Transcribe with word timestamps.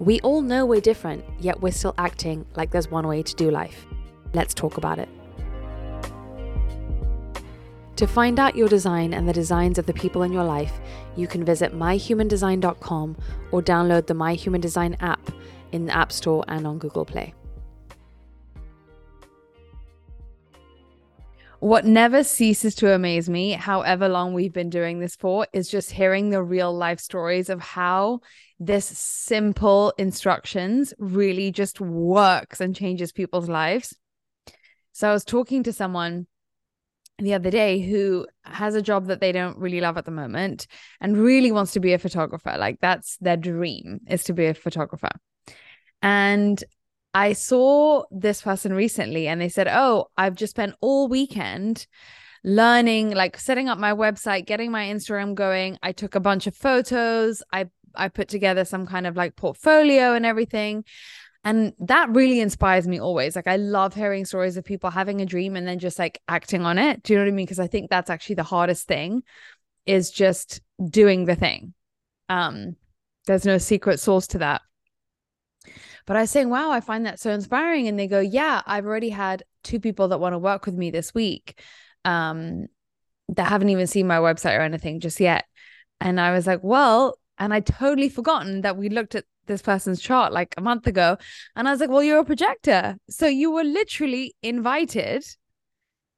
We 0.00 0.20
all 0.20 0.42
know 0.42 0.64
we're 0.64 0.80
different, 0.80 1.24
yet 1.40 1.60
we're 1.60 1.72
still 1.72 1.94
acting 1.98 2.46
like 2.54 2.70
there's 2.70 2.90
one 2.90 3.06
way 3.08 3.22
to 3.22 3.34
do 3.34 3.50
life. 3.50 3.86
Let's 4.32 4.54
talk 4.54 4.76
about 4.76 4.98
it. 4.98 5.08
To 7.96 8.06
find 8.06 8.38
out 8.38 8.54
your 8.54 8.68
design 8.68 9.12
and 9.12 9.28
the 9.28 9.32
designs 9.32 9.76
of 9.76 9.86
the 9.86 9.92
people 9.92 10.22
in 10.22 10.32
your 10.32 10.44
life, 10.44 10.80
you 11.16 11.26
can 11.26 11.44
visit 11.44 11.74
myhumandesign.com 11.74 13.16
or 13.50 13.60
download 13.60 14.06
the 14.06 14.14
My 14.14 14.34
Human 14.34 14.60
Design 14.60 14.96
app 15.00 15.32
in 15.72 15.86
the 15.86 15.96
App 15.96 16.12
Store 16.12 16.44
and 16.46 16.64
on 16.64 16.78
Google 16.78 17.04
Play. 17.04 17.34
What 21.60 21.84
never 21.84 22.22
ceases 22.22 22.76
to 22.76 22.92
amaze 22.92 23.28
me, 23.28 23.50
however 23.52 24.08
long 24.08 24.32
we've 24.32 24.52
been 24.52 24.70
doing 24.70 25.00
this 25.00 25.16
for, 25.16 25.46
is 25.52 25.68
just 25.68 25.90
hearing 25.90 26.30
the 26.30 26.42
real 26.42 26.72
life 26.72 27.00
stories 27.00 27.50
of 27.50 27.60
how 27.60 28.20
this 28.60 28.84
simple 28.84 29.92
instructions 29.98 30.94
really 30.98 31.50
just 31.50 31.80
works 31.80 32.60
and 32.60 32.76
changes 32.76 33.10
people's 33.10 33.48
lives. 33.48 33.96
So 34.92 35.08
I 35.08 35.12
was 35.12 35.24
talking 35.24 35.64
to 35.64 35.72
someone 35.72 36.28
the 37.18 37.34
other 37.34 37.50
day 37.50 37.80
who 37.80 38.28
has 38.44 38.76
a 38.76 38.82
job 38.82 39.06
that 39.06 39.20
they 39.20 39.32
don't 39.32 39.58
really 39.58 39.80
love 39.80 39.98
at 39.98 40.04
the 40.04 40.12
moment 40.12 40.68
and 41.00 41.18
really 41.18 41.50
wants 41.50 41.72
to 41.72 41.80
be 41.80 41.92
a 41.92 41.98
photographer. 41.98 42.54
Like 42.56 42.78
that's 42.80 43.16
their 43.16 43.36
dream 43.36 43.98
is 44.08 44.22
to 44.24 44.32
be 44.32 44.46
a 44.46 44.54
photographer. 44.54 45.10
And 46.02 46.62
I 47.18 47.32
saw 47.32 48.04
this 48.12 48.42
person 48.42 48.72
recently 48.72 49.26
and 49.26 49.40
they 49.40 49.48
said, 49.48 49.66
Oh, 49.66 50.06
I've 50.16 50.36
just 50.36 50.52
spent 50.52 50.76
all 50.80 51.08
weekend 51.08 51.88
learning, 52.44 53.10
like 53.10 53.40
setting 53.40 53.68
up 53.68 53.76
my 53.76 53.92
website, 53.92 54.46
getting 54.46 54.70
my 54.70 54.84
Instagram 54.86 55.34
going. 55.34 55.78
I 55.82 55.90
took 55.90 56.14
a 56.14 56.20
bunch 56.20 56.46
of 56.46 56.54
photos. 56.54 57.42
I 57.52 57.70
I 57.96 58.08
put 58.08 58.28
together 58.28 58.64
some 58.64 58.86
kind 58.86 59.04
of 59.04 59.16
like 59.16 59.34
portfolio 59.34 60.14
and 60.14 60.24
everything. 60.24 60.84
And 61.42 61.72
that 61.80 62.08
really 62.10 62.38
inspires 62.38 62.86
me 62.86 63.00
always. 63.00 63.34
Like, 63.34 63.48
I 63.48 63.56
love 63.56 63.94
hearing 63.94 64.24
stories 64.24 64.56
of 64.56 64.64
people 64.64 64.90
having 64.90 65.20
a 65.20 65.26
dream 65.26 65.56
and 65.56 65.66
then 65.66 65.80
just 65.80 65.98
like 65.98 66.20
acting 66.28 66.64
on 66.64 66.78
it. 66.78 67.02
Do 67.02 67.12
you 67.12 67.18
know 67.18 67.24
what 67.24 67.32
I 67.32 67.34
mean? 67.34 67.46
Because 67.46 67.58
I 67.58 67.66
think 67.66 67.90
that's 67.90 68.10
actually 68.10 68.36
the 68.36 68.44
hardest 68.44 68.86
thing 68.86 69.24
is 69.86 70.12
just 70.12 70.60
doing 70.88 71.24
the 71.24 71.34
thing. 71.34 71.74
Um, 72.28 72.76
there's 73.26 73.44
no 73.44 73.58
secret 73.58 73.98
sauce 73.98 74.28
to 74.28 74.38
that. 74.38 74.62
But 76.08 76.16
I 76.16 76.22
was 76.22 76.30
saying, 76.30 76.48
wow, 76.48 76.70
I 76.70 76.80
find 76.80 77.04
that 77.04 77.20
so 77.20 77.30
inspiring. 77.30 77.86
And 77.86 77.98
they 77.98 78.06
go, 78.06 78.18
yeah, 78.18 78.62
I've 78.64 78.86
already 78.86 79.10
had 79.10 79.42
two 79.62 79.78
people 79.78 80.08
that 80.08 80.18
want 80.20 80.32
to 80.32 80.38
work 80.38 80.64
with 80.64 80.74
me 80.74 80.90
this 80.90 81.12
week 81.12 81.60
um, 82.06 82.66
that 83.28 83.48
haven't 83.48 83.68
even 83.68 83.86
seen 83.86 84.06
my 84.06 84.16
website 84.16 84.56
or 84.56 84.62
anything 84.62 85.00
just 85.00 85.20
yet. 85.20 85.44
And 86.00 86.18
I 86.18 86.32
was 86.32 86.46
like, 86.46 86.60
well, 86.62 87.18
and 87.36 87.52
I 87.52 87.60
totally 87.60 88.08
forgotten 88.08 88.62
that 88.62 88.78
we 88.78 88.88
looked 88.88 89.16
at 89.16 89.26
this 89.48 89.60
person's 89.60 90.00
chart 90.00 90.32
like 90.32 90.54
a 90.56 90.62
month 90.62 90.86
ago. 90.86 91.18
And 91.54 91.68
I 91.68 91.72
was 91.72 91.80
like, 91.80 91.90
well, 91.90 92.02
you're 92.02 92.20
a 92.20 92.24
projector. 92.24 92.96
So 93.10 93.26
you 93.26 93.50
were 93.50 93.64
literally 93.64 94.34
invited 94.42 95.26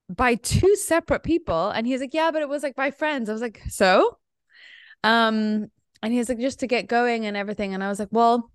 by 0.09 0.37
two 0.37 0.77
separate 0.77 1.25
people. 1.25 1.71
And 1.71 1.85
he's 1.85 2.01
like, 2.01 2.15
yeah, 2.15 2.31
but 2.31 2.43
it 2.43 2.49
was 2.49 2.63
like 2.63 2.77
by 2.77 2.93
friends. 2.93 3.29
I 3.29 3.33
was 3.33 3.43
like, 3.43 3.61
so? 3.69 4.19
Um, 5.03 5.67
and 6.01 6.13
he's 6.13 6.29
like, 6.29 6.39
just 6.39 6.61
to 6.61 6.69
get 6.69 6.87
going 6.87 7.27
and 7.27 7.37
everything. 7.37 7.75
And 7.75 7.83
I 7.83 7.89
was 7.89 7.99
like, 7.99 8.09
well, 8.13 8.53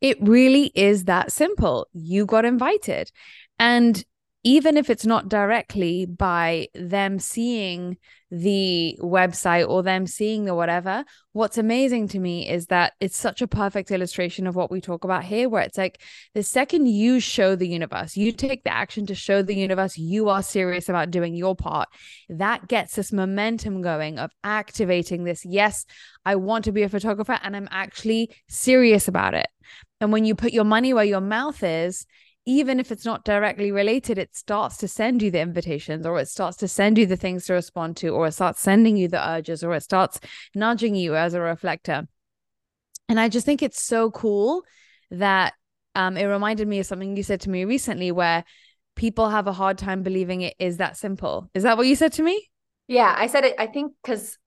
it 0.00 0.18
really 0.20 0.72
is 0.74 1.04
that 1.04 1.32
simple. 1.32 1.88
You 1.92 2.26
got 2.26 2.44
invited. 2.44 3.10
And 3.58 4.04
even 4.46 4.76
if 4.76 4.88
it's 4.88 5.04
not 5.04 5.28
directly 5.28 6.06
by 6.06 6.68
them 6.72 7.18
seeing 7.18 7.96
the 8.30 8.96
website 9.02 9.68
or 9.68 9.82
them 9.82 10.06
seeing 10.06 10.44
the 10.44 10.54
whatever, 10.54 11.04
what's 11.32 11.58
amazing 11.58 12.06
to 12.06 12.20
me 12.20 12.48
is 12.48 12.66
that 12.66 12.92
it's 13.00 13.16
such 13.16 13.42
a 13.42 13.48
perfect 13.48 13.90
illustration 13.90 14.46
of 14.46 14.54
what 14.54 14.70
we 14.70 14.80
talk 14.80 15.02
about 15.02 15.24
here, 15.24 15.48
where 15.48 15.64
it's 15.64 15.76
like 15.76 16.00
the 16.34 16.44
second 16.44 16.86
you 16.86 17.18
show 17.18 17.56
the 17.56 17.66
universe, 17.66 18.16
you 18.16 18.30
take 18.30 18.62
the 18.62 18.72
action 18.72 19.04
to 19.04 19.16
show 19.16 19.42
the 19.42 19.56
universe 19.56 19.98
you 19.98 20.28
are 20.28 20.44
serious 20.44 20.88
about 20.88 21.10
doing 21.10 21.34
your 21.34 21.56
part, 21.56 21.88
that 22.28 22.68
gets 22.68 22.94
this 22.94 23.12
momentum 23.12 23.82
going 23.82 24.16
of 24.20 24.30
activating 24.44 25.24
this. 25.24 25.44
Yes, 25.44 25.84
I 26.24 26.36
want 26.36 26.66
to 26.66 26.72
be 26.72 26.84
a 26.84 26.88
photographer 26.88 27.36
and 27.42 27.56
I'm 27.56 27.68
actually 27.72 28.30
serious 28.48 29.08
about 29.08 29.34
it. 29.34 29.48
And 30.00 30.12
when 30.12 30.24
you 30.24 30.36
put 30.36 30.52
your 30.52 30.62
money 30.62 30.94
where 30.94 31.04
your 31.04 31.20
mouth 31.20 31.64
is, 31.64 32.06
even 32.46 32.78
if 32.78 32.92
it's 32.92 33.04
not 33.04 33.24
directly 33.24 33.72
related, 33.72 34.18
it 34.18 34.34
starts 34.36 34.76
to 34.78 34.88
send 34.88 35.20
you 35.20 35.32
the 35.32 35.40
invitations 35.40 36.06
or 36.06 36.18
it 36.20 36.28
starts 36.28 36.56
to 36.58 36.68
send 36.68 36.96
you 36.96 37.04
the 37.04 37.16
things 37.16 37.44
to 37.46 37.52
respond 37.52 37.96
to, 37.98 38.10
or 38.10 38.28
it 38.28 38.32
starts 38.32 38.60
sending 38.60 38.96
you 38.96 39.08
the 39.08 39.28
urges, 39.28 39.64
or 39.64 39.74
it 39.74 39.82
starts 39.82 40.20
nudging 40.54 40.94
you 40.94 41.16
as 41.16 41.34
a 41.34 41.40
reflector. 41.40 42.06
And 43.08 43.18
I 43.18 43.28
just 43.28 43.44
think 43.44 43.62
it's 43.62 43.82
so 43.82 44.12
cool 44.12 44.62
that 45.10 45.54
um, 45.96 46.16
it 46.16 46.24
reminded 46.24 46.68
me 46.68 46.78
of 46.78 46.86
something 46.86 47.16
you 47.16 47.24
said 47.24 47.40
to 47.42 47.50
me 47.50 47.64
recently 47.64 48.12
where 48.12 48.44
people 48.94 49.28
have 49.28 49.48
a 49.48 49.52
hard 49.52 49.76
time 49.76 50.02
believing 50.02 50.42
it 50.42 50.54
is 50.60 50.76
that 50.76 50.96
simple. 50.96 51.50
Is 51.52 51.64
that 51.64 51.76
what 51.76 51.86
you 51.86 51.96
said 51.96 52.12
to 52.14 52.22
me? 52.22 52.48
Yeah, 52.86 53.12
I 53.16 53.26
said 53.26 53.44
it, 53.44 53.56
I 53.58 53.66
think, 53.66 53.92
because 54.02 54.38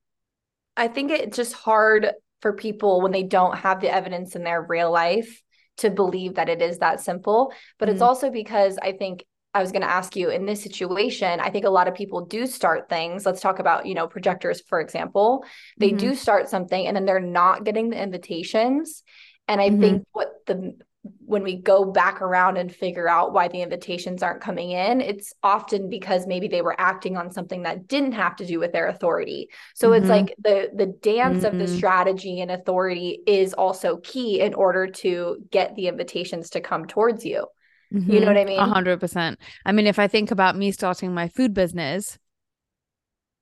I 0.77 0.87
think 0.87 1.11
it's 1.11 1.35
just 1.35 1.53
hard 1.53 2.11
for 2.41 2.53
people 2.53 3.01
when 3.01 3.11
they 3.11 3.23
don't 3.23 3.57
have 3.57 3.81
the 3.81 3.93
evidence 3.93 4.37
in 4.37 4.43
their 4.43 4.61
real 4.61 4.89
life 4.89 5.41
to 5.79 5.89
believe 5.89 6.35
that 6.35 6.49
it 6.49 6.61
is 6.61 6.79
that 6.79 7.01
simple. 7.01 7.53
But 7.77 7.87
mm-hmm. 7.87 7.93
it's 7.93 8.01
also 8.01 8.29
because 8.29 8.77
I 8.81 8.93
think 8.93 9.25
I 9.53 9.61
was 9.61 9.71
going 9.71 9.81
to 9.81 9.89
ask 9.89 10.15
you 10.15 10.29
in 10.29 10.45
this 10.45 10.61
situation, 10.61 11.39
I 11.39 11.49
think 11.49 11.65
a 11.65 11.71
lot 11.71 11.87
of 11.87 11.95
people 11.95 12.25
do 12.25 12.45
start 12.45 12.87
things. 12.87 13.25
Let's 13.25 13.41
talk 13.41 13.59
about, 13.59 13.87
you 13.87 13.95
know, 13.95 14.07
projectors, 14.07 14.61
for 14.61 14.79
example. 14.79 15.43
They 15.77 15.89
mm-hmm. 15.89 15.97
do 15.97 16.15
start 16.15 16.49
something 16.49 16.85
and 16.85 16.95
then 16.95 17.05
they're 17.05 17.19
not 17.19 17.63
getting 17.63 17.89
the 17.89 18.01
invitations. 18.01 19.03
And 19.47 19.59
I 19.59 19.69
mm-hmm. 19.69 19.81
think 19.81 20.07
what 20.11 20.31
the 20.45 20.77
when 21.25 21.43
we 21.43 21.55
go 21.55 21.85
back 21.85 22.21
around 22.21 22.57
and 22.57 22.73
figure 22.73 23.07
out 23.07 23.33
why 23.33 23.47
the 23.47 23.61
invitations 23.61 24.23
aren't 24.23 24.41
coming 24.41 24.71
in, 24.71 25.01
it's 25.01 25.33
often 25.43 25.89
because 25.89 26.27
maybe 26.27 26.47
they 26.47 26.61
were 26.61 26.79
acting 26.79 27.17
on 27.17 27.31
something 27.31 27.63
that 27.63 27.87
didn't 27.87 28.13
have 28.13 28.35
to 28.37 28.45
do 28.45 28.59
with 28.59 28.71
their 28.71 28.87
authority. 28.87 29.49
So 29.75 29.89
mm-hmm. 29.89 30.01
it's 30.03 30.09
like 30.09 30.35
the 30.39 30.69
the 30.73 30.87
dance 30.87 31.43
mm-hmm. 31.43 31.45
of 31.45 31.59
the 31.59 31.65
mm-hmm. 31.65 31.77
strategy 31.77 32.41
and 32.41 32.51
authority 32.51 33.19
is 33.27 33.53
also 33.53 33.97
key 33.97 34.41
in 34.41 34.53
order 34.53 34.87
to 34.87 35.45
get 35.51 35.75
the 35.75 35.87
invitations 35.87 36.51
to 36.51 36.61
come 36.61 36.85
towards 36.85 37.25
you. 37.25 37.45
Mm-hmm. 37.93 38.11
You 38.11 38.19
know 38.19 38.27
mm-hmm. 38.27 38.35
what 38.35 38.41
I 38.41 38.45
mean? 38.45 38.59
A 38.59 38.65
hundred 38.65 38.99
percent. 38.99 39.39
I 39.65 39.71
mean, 39.71 39.87
if 39.87 39.99
I 39.99 40.07
think 40.07 40.31
about 40.31 40.55
me 40.55 40.71
starting 40.71 41.13
my 41.13 41.27
food 41.27 41.53
business, 41.53 42.17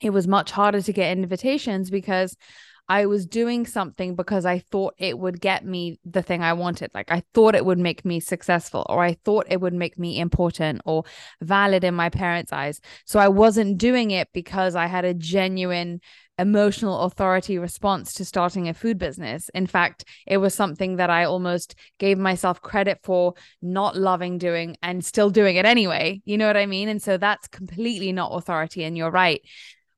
it 0.01 0.11
was 0.11 0.27
much 0.27 0.51
harder 0.51 0.81
to 0.81 0.93
get 0.93 1.17
invitations 1.17 1.89
because 1.89 2.37
I 2.89 3.05
was 3.05 3.25
doing 3.25 3.65
something 3.65 4.15
because 4.15 4.45
I 4.45 4.59
thought 4.59 4.93
it 4.97 5.17
would 5.19 5.41
get 5.41 5.65
me 5.65 5.99
the 6.05 6.21
thing 6.21 6.41
I 6.41 6.53
wanted. 6.53 6.91
Like 6.93 7.11
I 7.11 7.23
thought 7.33 7.55
it 7.55 7.65
would 7.65 7.79
make 7.79 8.05
me 8.05 8.19
successful, 8.19 8.85
or 8.87 9.03
I 9.03 9.13
thought 9.25 9.47
it 9.49 9.59
would 9.59 9.73
make 9.73 9.99
me 9.99 10.19
important 10.19 10.81
or 10.85 11.03
valid 11.41 11.83
in 11.83 11.95
my 11.95 12.09
parents' 12.09 12.53
eyes. 12.53 12.79
So 13.05 13.19
I 13.19 13.27
wasn't 13.27 13.77
doing 13.77 14.11
it 14.11 14.29
because 14.33 14.75
I 14.75 14.85
had 14.85 15.03
a 15.03 15.13
genuine 15.13 15.99
emotional 16.39 17.01
authority 17.01 17.57
response 17.57 18.13
to 18.13 18.23
starting 18.23 18.69
a 18.69 18.73
food 18.73 18.97
business. 18.99 19.49
In 19.55 19.65
fact, 19.65 20.05
it 20.27 20.37
was 20.37 20.53
something 20.53 20.97
that 20.97 21.09
I 21.09 21.23
almost 21.25 21.75
gave 21.97 22.17
myself 22.17 22.61
credit 22.61 22.99
for 23.03 23.33
not 23.61 23.97
loving 23.97 24.37
doing 24.37 24.77
and 24.83 25.03
still 25.03 25.31
doing 25.31 25.55
it 25.55 25.65
anyway. 25.65 26.21
You 26.25 26.37
know 26.37 26.47
what 26.47 26.57
I 26.57 26.67
mean? 26.67 26.89
And 26.89 27.01
so 27.01 27.17
that's 27.17 27.47
completely 27.47 28.13
not 28.13 28.31
authority. 28.31 28.83
And 28.83 28.95
you're 28.95 29.11
right 29.11 29.41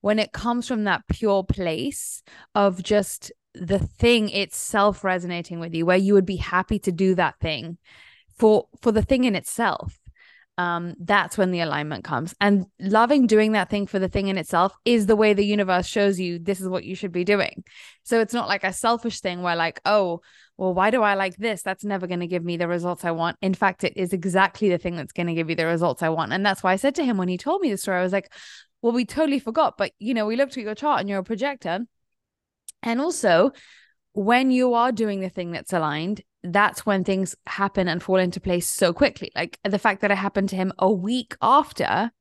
when 0.01 0.19
it 0.19 0.31
comes 0.31 0.67
from 0.67 0.85
that 0.85 1.03
pure 1.07 1.43
place 1.43 2.23
of 2.55 2.81
just 2.81 3.31
the 3.53 3.79
thing 3.79 4.29
itself 4.29 5.03
resonating 5.03 5.59
with 5.59 5.73
you 5.73 5.85
where 5.85 5.97
you 5.97 6.13
would 6.13 6.25
be 6.25 6.37
happy 6.37 6.79
to 6.79 6.91
do 6.91 7.15
that 7.15 7.39
thing 7.39 7.77
for 8.37 8.67
for 8.81 8.91
the 8.91 9.01
thing 9.01 9.23
in 9.23 9.35
itself 9.35 9.99
um 10.59 10.93
that's 10.99 11.37
when 11.37 11.51
the 11.51 11.61
alignment 11.61 12.03
comes. 12.03 12.35
And 12.41 12.65
loving 12.79 13.25
doing 13.25 13.53
that 13.53 13.69
thing 13.69 13.87
for 13.87 13.97
the 13.97 14.09
thing 14.09 14.27
in 14.27 14.37
itself 14.37 14.75
is 14.83 15.05
the 15.05 15.15
way 15.15 15.33
the 15.33 15.45
universe 15.45 15.87
shows 15.87 16.19
you 16.19 16.37
this 16.37 16.59
is 16.59 16.67
what 16.67 16.83
you 16.83 16.95
should 16.95 17.13
be 17.13 17.23
doing. 17.23 17.63
So 18.03 18.19
it's 18.19 18.33
not 18.33 18.49
like 18.49 18.65
a 18.65 18.73
selfish 18.73 19.21
thing 19.21 19.41
where 19.41 19.55
like 19.55 19.79
oh 19.85 20.21
well 20.57 20.73
why 20.73 20.91
do 20.91 21.01
i 21.01 21.15
like 21.15 21.37
this? 21.37 21.61
That's 21.61 21.85
never 21.85 22.07
going 22.07 22.19
to 22.19 22.27
give 22.27 22.43
me 22.43 22.57
the 22.57 22.67
results 22.67 23.05
i 23.05 23.11
want. 23.11 23.37
In 23.41 23.53
fact 23.53 23.85
it 23.85 23.93
is 23.95 24.11
exactly 24.11 24.69
the 24.69 24.77
thing 24.77 24.97
that's 24.97 25.13
going 25.13 25.27
to 25.27 25.33
give 25.33 25.49
you 25.49 25.55
the 25.55 25.65
results 25.65 26.03
i 26.03 26.09
want. 26.09 26.33
And 26.33 26.45
that's 26.45 26.61
why 26.61 26.73
i 26.73 26.75
said 26.75 26.95
to 26.95 27.05
him 27.05 27.17
when 27.17 27.29
he 27.29 27.37
told 27.37 27.61
me 27.61 27.71
the 27.71 27.77
story 27.77 27.99
i 27.99 28.03
was 28.03 28.13
like 28.13 28.29
well, 28.81 28.93
we 28.93 29.05
totally 29.05 29.39
forgot, 29.39 29.75
but 29.77 29.91
you 29.99 30.13
know, 30.13 30.25
we 30.25 30.35
looked 30.35 30.57
at 30.57 30.63
your 30.63 30.75
chart 30.75 31.01
and 31.01 31.09
you're 31.09 31.19
a 31.19 31.23
projector. 31.23 31.79
And 32.81 33.01
also, 33.01 33.51
when 34.13 34.51
you 34.51 34.73
are 34.73 34.91
doing 34.91 35.19
the 35.19 35.29
thing 35.29 35.51
that's 35.51 35.73
aligned, 35.73 36.21
that's 36.43 36.85
when 36.85 37.03
things 37.03 37.35
happen 37.45 37.87
and 37.87 38.01
fall 38.01 38.17
into 38.17 38.39
place 38.39 38.67
so 38.67 38.93
quickly. 38.93 39.31
Like 39.35 39.59
the 39.63 39.79
fact 39.79 40.01
that 40.01 40.11
it 40.11 40.17
happened 40.17 40.49
to 40.49 40.55
him 40.55 40.71
a 40.79 40.91
week 40.91 41.35
after 41.41 42.11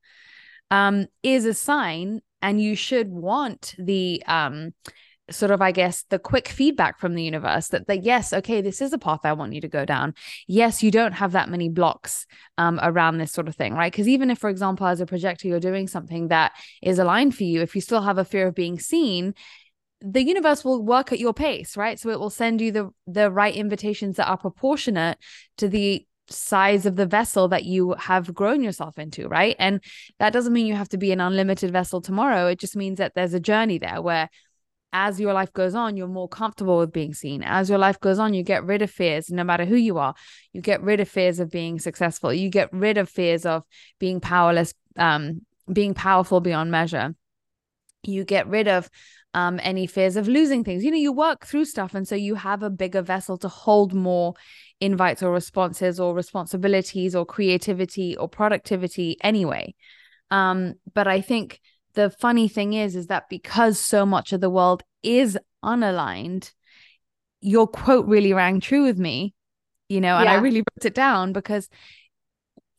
um, 0.70 1.06
is 1.22 1.44
a 1.44 1.54
sign, 1.54 2.20
and 2.42 2.60
you 2.60 2.74
should 2.76 3.08
want 3.08 3.74
the 3.78 4.22
um, 4.26 4.72
sort 5.30 5.50
of 5.50 5.60
i 5.60 5.70
guess 5.70 6.04
the 6.08 6.18
quick 6.18 6.48
feedback 6.48 6.98
from 6.98 7.14
the 7.14 7.22
universe 7.22 7.68
that 7.68 7.86
that 7.86 8.02
yes 8.02 8.32
okay 8.32 8.60
this 8.60 8.80
is 8.80 8.92
a 8.92 8.98
path 8.98 9.20
i 9.24 9.32
want 9.32 9.52
you 9.52 9.60
to 9.60 9.68
go 9.68 9.84
down 9.84 10.14
yes 10.46 10.82
you 10.82 10.90
don't 10.90 11.12
have 11.12 11.32
that 11.32 11.48
many 11.48 11.68
blocks 11.68 12.26
um, 12.56 12.80
around 12.82 13.18
this 13.18 13.32
sort 13.32 13.48
of 13.48 13.54
thing 13.54 13.74
right 13.74 13.92
because 13.92 14.08
even 14.08 14.30
if 14.30 14.38
for 14.38 14.50
example 14.50 14.86
as 14.86 15.00
a 15.00 15.06
projector 15.06 15.46
you're 15.46 15.60
doing 15.60 15.86
something 15.86 16.28
that 16.28 16.52
is 16.82 16.98
aligned 16.98 17.34
for 17.34 17.44
you 17.44 17.60
if 17.60 17.74
you 17.74 17.80
still 17.80 18.02
have 18.02 18.18
a 18.18 18.24
fear 18.24 18.46
of 18.46 18.54
being 18.54 18.78
seen 18.78 19.34
the 20.00 20.22
universe 20.22 20.64
will 20.64 20.82
work 20.82 21.12
at 21.12 21.18
your 21.18 21.34
pace 21.34 21.76
right 21.76 21.98
so 21.98 22.10
it 22.10 22.20
will 22.20 22.30
send 22.30 22.60
you 22.60 22.70
the 22.70 22.90
the 23.06 23.30
right 23.30 23.54
invitations 23.54 24.16
that 24.16 24.28
are 24.28 24.36
proportionate 24.36 25.18
to 25.56 25.68
the 25.68 26.06
size 26.30 26.84
of 26.84 26.94
the 26.96 27.06
vessel 27.06 27.48
that 27.48 27.64
you 27.64 27.94
have 27.94 28.34
grown 28.34 28.62
yourself 28.62 28.98
into 28.98 29.26
right 29.28 29.56
and 29.58 29.82
that 30.18 30.32
doesn't 30.32 30.52
mean 30.52 30.66
you 30.66 30.74
have 30.74 30.88
to 30.88 30.98
be 30.98 31.10
an 31.10 31.20
unlimited 31.20 31.70
vessel 31.70 32.00
tomorrow 32.00 32.46
it 32.46 32.58
just 32.58 32.76
means 32.76 32.98
that 32.98 33.14
there's 33.14 33.34
a 33.34 33.40
journey 33.40 33.78
there 33.78 34.02
where 34.02 34.28
as 34.92 35.20
your 35.20 35.32
life 35.32 35.52
goes 35.52 35.74
on, 35.74 35.96
you're 35.96 36.08
more 36.08 36.28
comfortable 36.28 36.78
with 36.78 36.92
being 36.92 37.12
seen. 37.12 37.42
As 37.42 37.68
your 37.68 37.78
life 37.78 38.00
goes 38.00 38.18
on, 38.18 38.32
you 38.32 38.42
get 38.42 38.64
rid 38.64 38.82
of 38.82 38.90
fears, 38.90 39.30
no 39.30 39.44
matter 39.44 39.64
who 39.64 39.76
you 39.76 39.98
are. 39.98 40.14
You 40.52 40.62
get 40.62 40.82
rid 40.82 41.00
of 41.00 41.08
fears 41.08 41.40
of 41.40 41.50
being 41.50 41.78
successful. 41.78 42.32
You 42.32 42.48
get 42.48 42.72
rid 42.72 42.96
of 42.96 43.08
fears 43.08 43.44
of 43.44 43.64
being 43.98 44.20
powerless, 44.20 44.72
um, 44.96 45.42
being 45.70 45.92
powerful 45.92 46.40
beyond 46.40 46.70
measure. 46.70 47.14
You 48.02 48.24
get 48.24 48.46
rid 48.48 48.68
of 48.68 48.88
um, 49.34 49.60
any 49.62 49.86
fears 49.86 50.16
of 50.16 50.28
losing 50.28 50.64
things. 50.64 50.84
You 50.84 50.90
know, 50.90 50.96
you 50.96 51.12
work 51.12 51.46
through 51.46 51.66
stuff. 51.66 51.94
And 51.94 52.06
so 52.06 52.14
you 52.14 52.34
have 52.34 52.62
a 52.62 52.70
bigger 52.70 53.02
vessel 53.02 53.36
to 53.38 53.48
hold 53.48 53.92
more 53.94 54.34
invites 54.80 55.22
or 55.22 55.32
responses 55.32 56.00
or 56.00 56.14
responsibilities 56.14 57.14
or 57.14 57.26
creativity 57.26 58.16
or 58.16 58.28
productivity 58.28 59.16
anyway. 59.22 59.75
Um, 60.30 60.75
but 60.94 61.06
I 61.06 61.20
think 61.20 61.60
the 61.94 62.10
funny 62.10 62.48
thing 62.48 62.75
is, 62.75 62.96
is 62.96 63.08
that 63.08 63.28
because 63.28 63.78
so 63.78 64.06
much 64.06 64.32
of 64.32 64.40
the 64.40 64.50
world 64.50 64.82
is 65.02 65.38
unaligned, 65.64 66.52
your 67.40 67.66
quote 67.66 68.06
really 68.06 68.32
rang 68.32 68.60
true 68.60 68.84
with 68.84 68.98
me, 68.98 69.34
you 69.88 70.00
know, 70.00 70.16
and 70.16 70.26
yeah. 70.26 70.32
I 70.32 70.36
really 70.36 70.60
wrote 70.60 70.84
it 70.84 70.94
down 70.94 71.32
because 71.32 71.69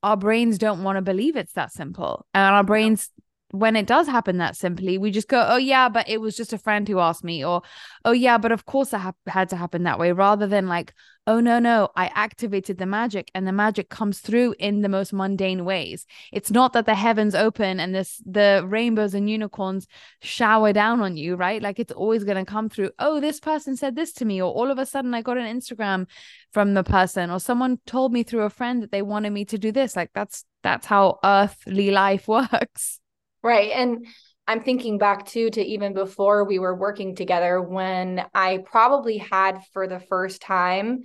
our 0.04 0.16
brains 0.16 0.58
don't 0.58 0.84
want 0.84 0.98
to 0.98 1.02
believe 1.02 1.36
it's 1.36 1.54
that 1.54 1.72
simple. 1.72 2.26
And 2.34 2.56
our 2.56 2.64
brains 2.64 3.10
when 3.52 3.76
it 3.76 3.88
does 3.88 4.08
happen 4.08 4.38
that 4.38 4.56
simply, 4.56 4.98
we 4.98 5.10
just 5.12 5.28
go, 5.28 5.44
oh, 5.50 5.58
yeah, 5.58 5.90
but 5.90 6.08
it 6.08 6.22
was 6.22 6.36
just 6.36 6.54
a 6.54 6.58
friend 6.58 6.88
who 6.88 7.00
asked 7.00 7.24
me, 7.24 7.44
or 7.44 7.64
oh, 8.06 8.12
yeah, 8.12 8.38
but 8.38 8.52
of 8.52 8.66
course 8.66 8.94
it 8.94 9.00
ha- 9.00 9.14
had 9.28 9.50
to 9.50 9.56
happen 9.56 9.84
that 9.84 9.98
way, 9.98 10.12
rather 10.12 10.46
than 10.46 10.68
like, 10.68 10.94
oh, 11.26 11.40
no, 11.40 11.60
no, 11.60 11.90
I 11.96 12.12
activated 12.14 12.78
the 12.78 12.86
magic 12.86 13.32
and 13.34 13.48
the 13.48 13.52
magic 13.52 13.90
comes 13.90 14.20
through 14.20 14.56
in 14.60 14.82
the 14.82 14.90
most 14.90 15.14
mundane 15.14 15.66
ways. 15.66 16.06
It's 16.32 16.52
not 16.52 16.74
that 16.74 16.86
the 16.86 16.96
heavens 16.96 17.36
open 17.36 17.80
and 17.80 17.94
this, 17.94 18.22
the 18.26 18.64
rainbows 18.68 19.14
and 19.14 19.30
unicorns 19.30 19.88
shower 20.22 20.72
down 20.74 21.02
on 21.02 21.18
you, 21.18 21.36
right? 21.36 21.62
Like 21.62 21.80
it's 21.80 21.92
always 21.92 22.24
going 22.24 22.44
to 22.44 22.52
come 22.52 22.70
through, 22.70 22.92
oh, 23.00 23.20
this 23.20 23.40
person 23.40 23.76
said 23.76 23.96
this 23.96 24.14
to 24.14 24.26
me, 24.26 24.42
or 24.42 24.52
all 24.52 24.72
of 24.72 24.78
a 24.78 24.86
sudden 24.86 25.14
I 25.14 25.22
got 25.22 25.38
an 25.38 25.60
Instagram 25.60 26.08
from 26.52 26.74
the 26.74 26.84
person, 26.84 27.30
or 27.30 27.40
someone 27.40 27.80
told 27.86 28.14
me 28.14 28.24
through 28.24 28.44
a 28.44 28.50
friend 28.50 28.84
that 28.84 28.92
they 28.92 29.02
wanted 29.02 29.32
me 29.32 29.46
to 29.46 29.58
do 29.58 29.72
this. 29.72 29.96
Like 29.96 30.12
that's, 30.14 30.46
that's 30.62 30.86
how 30.86 31.20
earthly 31.24 31.92
life 31.92 32.28
works. 32.28 33.00
Right. 33.44 33.72
And 33.72 34.06
I'm 34.48 34.62
thinking 34.62 34.98
back 34.98 35.28
too 35.28 35.50
to 35.52 35.62
even 35.62 35.94
before 35.94 36.44
we 36.44 36.60
were 36.60 36.76
working 36.76 37.16
together 37.16 37.62
when 37.62 38.26
I 38.34 38.64
probably 38.66 39.18
had 39.18 39.62
for 39.74 39.88
the 39.88 40.00
first 40.00 40.42
time 40.42 41.04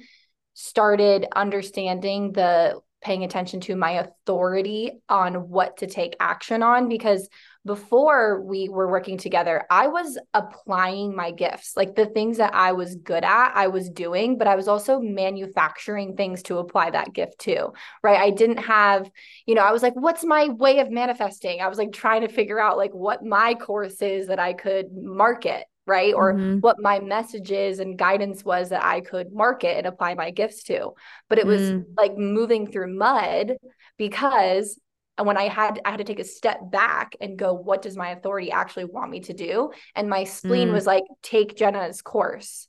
started 0.55 1.27
understanding 1.35 2.33
the 2.33 2.81
paying 3.03 3.23
attention 3.23 3.61
to 3.61 3.77
my 3.77 3.93
authority 3.93 4.93
on 5.09 5.51
what 5.51 5.77
to 5.79 5.87
take 5.87 6.17
action 6.19 6.63
on 6.63 6.89
because 6.89 7.29
before 7.67 8.43
we 8.43 8.69
were 8.69 8.91
working 8.91 9.17
together, 9.17 9.65
I 9.71 9.87
was 9.87 10.19
applying 10.35 11.17
my 11.17 11.31
gifts, 11.31 11.77
like 11.77 11.95
the 11.95 12.07
things 12.07 12.37
that 12.37 12.55
I 12.55 12.73
was 12.73 12.95
good 12.97 13.25
at, 13.25 13.53
I 13.55 13.69
was 13.69 13.89
doing, 13.89 14.37
but 14.37 14.47
I 14.47 14.55
was 14.55 14.69
also 14.69 15.01
manufacturing 15.01 16.15
things 16.15 16.43
to 16.45 16.59
apply 16.59 16.91
that 16.91 17.15
gift 17.15 17.39
to, 17.41 17.73
right? 18.03 18.21
I 18.21 18.31
didn't 18.31 18.59
have, 18.59 19.11
you 19.47 19.55
know, 19.55 19.63
I 19.63 19.73
was 19.73 19.83
like, 19.83 19.95
what's 19.95 20.25
my 20.25 20.49
way 20.49 20.81
of 20.81 20.91
manifesting? 20.91 21.63
I 21.63 21.69
was 21.69 21.79
like 21.79 21.93
trying 21.93 22.21
to 22.21 22.29
figure 22.29 22.61
out 22.61 22.77
like 22.77 22.93
what 22.93 23.25
my 23.25 23.55
course 23.55 24.03
is 24.03 24.27
that 24.27 24.39
I 24.39 24.53
could 24.53 24.87
market 24.93 25.65
right? 25.87 26.15
Or 26.15 26.33
mm-hmm. 26.33 26.61
what 26.61 26.81
my 26.81 26.99
messages 27.01 27.79
and 27.79 27.99
guidance 27.99 28.43
was 28.43 28.71
that 28.71 28.83
I 28.83 29.03
could 29.03 29.33
market 29.33 29.77
and 29.77 29.87
apply 29.87 30.15
my 30.15 30.31
gifts 30.31 30.63
to. 30.65 30.93
But 31.29 31.39
it 31.39 31.47
was 31.47 31.61
mm. 31.61 31.85
like 31.95 32.17
moving 32.17 32.67
through 32.67 32.97
mud 32.97 33.59
because 33.99 34.81
when 35.23 35.37
I 35.37 35.49
had 35.49 35.81
I 35.85 35.91
had 35.91 35.99
to 35.99 36.05
take 36.05 36.19
a 36.19 36.25
step 36.25 36.59
back 36.71 37.17
and 37.21 37.39
go, 37.39 37.55
what 37.55 37.83
does 37.83 37.97
my 37.97 38.11
authority 38.11 38.51
actually 38.51 38.87
want 38.87 39.11
me 39.11 39.21
to 39.21 39.33
do? 39.33 39.71
And 39.95 40.09
my 40.09 40.25
spleen 40.25 40.69
mm. 40.69 40.73
was 40.73 40.87
like, 40.87 41.05
take 41.23 41.57
Jenna's 41.57 42.03
course. 42.03 42.69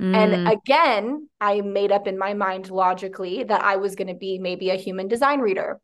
Mm. 0.00 0.14
And 0.14 0.48
again, 0.48 1.28
I 1.40 1.60
made 1.60 1.92
up 1.92 2.06
in 2.06 2.18
my 2.18 2.34
mind 2.34 2.70
logically 2.70 3.44
that 3.44 3.62
I 3.62 3.76
was 3.76 3.94
going 3.94 4.08
to 4.08 4.14
be 4.14 4.38
maybe 4.38 4.70
a 4.70 4.76
human 4.76 5.08
design 5.08 5.40
reader. 5.40 5.80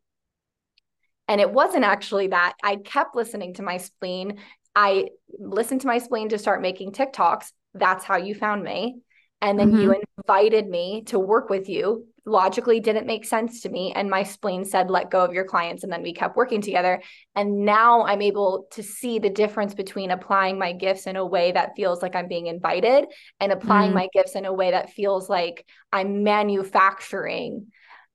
And 1.27 1.41
it 1.41 1.51
wasn't 1.51 1.85
actually 1.85 2.29
that. 2.29 2.55
I 2.63 2.77
kept 2.77 3.17
listening 3.17 3.55
to 3.55 3.63
my 3.63 3.79
spleen. 3.79 4.39
I 4.75 5.09
listened 5.39 5.81
to 5.83 5.87
my 5.87 5.99
spleen 5.99 6.29
to 6.31 6.39
start 6.39 6.61
making 6.61 6.93
TikToks. 6.93 7.51
That's 7.73 8.05
how 8.05 8.17
you 8.17 8.35
found 8.35 8.63
me. 8.63 8.97
And 9.45 9.59
then 9.59 9.73
mm-hmm. 9.73 9.81
you 9.81 10.03
invited 10.19 10.67
me 10.67 11.03
to 11.09 11.19
work 11.19 11.51
with 11.51 11.69
you 11.69 12.07
logically 12.27 12.81
didn't 12.81 13.07
make 13.07 13.27
sense 13.27 13.61
to 13.61 13.69
me. 13.69 13.93
And 13.95 14.09
my 14.09 14.23
spleen 14.23 14.65
said, 14.65 14.91
let 14.91 15.11
go 15.11 15.23
of 15.23 15.35
your 15.35 15.45
clients. 15.45 15.85
And 15.85 15.93
then 15.93 16.03
we 16.03 16.15
kept 16.15 16.37
working 16.37 16.63
together. 16.63 17.03
And 17.37 17.67
now 17.67 18.05
I'm 18.05 18.23
able 18.23 18.67
to 18.73 18.83
see 18.83 19.19
the 19.19 19.29
difference 19.29 19.75
between 19.75 20.11
applying 20.11 20.59
my 20.59 20.73
gifts 20.73 21.07
in 21.07 21.17
a 21.17 21.27
way 21.27 21.53
that 21.53 21.77
feels 21.77 22.01
like 22.01 22.17
I'm 22.17 22.27
being 22.27 22.47
invited 22.47 23.05
and 23.41 23.53
applying 23.53 23.91
mm. 23.91 23.97
my 23.97 24.09
gifts 24.15 24.35
in 24.35 24.47
a 24.47 24.53
way 24.53 24.71
that 24.71 24.95
feels 24.95 25.29
like 25.29 25.67
I'm 25.93 26.23
manufacturing, 26.23 27.67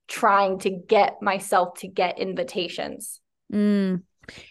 trying 0.07 0.57
to 0.59 0.71
get 0.71 1.21
myself 1.21 1.79
to 1.81 1.87
get 1.87 2.17
invitations. 2.17 3.21
Mm. 3.53 4.01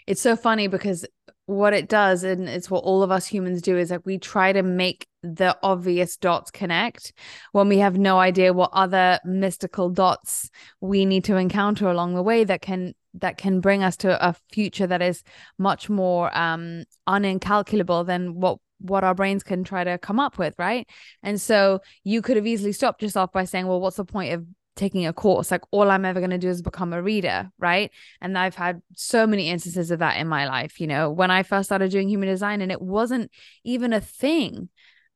It's 0.07 0.21
so 0.21 0.37
funny 0.37 0.69
because 0.69 1.05
what 1.49 1.73
it 1.73 1.89
does 1.89 2.25
and 2.25 2.47
it's 2.47 2.71
what 2.71 2.85
all 2.85 3.03
of 3.03 3.11
us 3.11 3.27
humans 3.27 3.63
do 3.63 3.79
is 3.79 3.91
like 3.91 4.05
we 4.05 4.19
try 4.19 4.53
to 4.53 4.63
make 4.63 5.07
the 5.23 5.57
obvious 5.63 6.19
dots 6.19 6.51
connect 6.51 7.15
when 7.53 7.71
we 7.71 7.79
have 7.79 7.97
no 7.97 8.19
idea 8.19 8.53
what 8.53 8.69
other 8.75 9.19
mystical 9.25 9.89
dots 9.89 10.51
we 10.83 11.07
need 11.07 11.25
to 11.25 11.37
encounter 11.37 11.89
along 11.89 12.15
the 12.15 12.23
way 12.23 12.45
that 12.45 12.61
can 12.61 12.93
that 13.15 13.39
can 13.39 13.61
bring 13.61 13.83
us 13.83 13.97
to 13.97 14.29
a 14.29 14.35
future 14.53 14.87
that 14.87 15.01
is 15.01 15.23
much 15.57 15.89
more 15.89 16.31
um 16.37 16.85
unincalculable 17.09 18.05
than 18.05 18.35
what 18.39 18.59
what 18.81 19.03
our 19.03 19.15
brains 19.15 19.43
can 19.43 19.65
try 19.65 19.83
to 19.83 19.97
come 19.97 20.21
up 20.21 20.37
with 20.37 20.55
right? 20.59 20.87
And 21.23 21.41
so 21.41 21.81
you 22.05 22.21
could 22.21 22.37
have 22.37 22.47
easily 22.47 22.73
stopped 22.73 23.03
yourself 23.03 23.33
by 23.33 23.45
saying 23.45 23.67
well 23.67 23.81
what's 23.81 23.97
the 23.97 24.05
point 24.05 24.35
of 24.35 24.45
taking 24.79 25.07
a 25.07 25.13
course 25.13 25.51
like 25.51 25.63
all 25.73 25.91
i'm 25.91 26.05
ever 26.05 26.21
going 26.21 26.31
to 26.31 26.39
do 26.39 26.49
is 26.49 26.63
become 26.63 26.93
a 26.93 27.03
reader 27.03 27.51
right? 27.59 27.91
And 28.21 28.39
i've 28.39 28.55
had 28.55 28.81
so 28.95 29.27
many 29.27 29.51
instances 29.51 29.91
of 29.91 29.99
that 29.99 30.17
in 30.17 30.29
my 30.29 30.47
life 30.47 30.81
you 30.81 30.87
know? 30.87 31.11
When 31.11 31.31
i 31.31 31.43
first 31.43 31.69
started 31.69 31.91
doing 31.91 32.09
human 32.09 32.29
design 32.29 32.63
and 32.63 32.73
it 32.73 32.81
wasn't 32.81 33.31
even 33.65 33.93
a 33.93 34.01
thing 34.01 34.69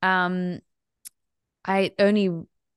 um 0.02 0.58
i 1.64 1.92
only 1.98 2.28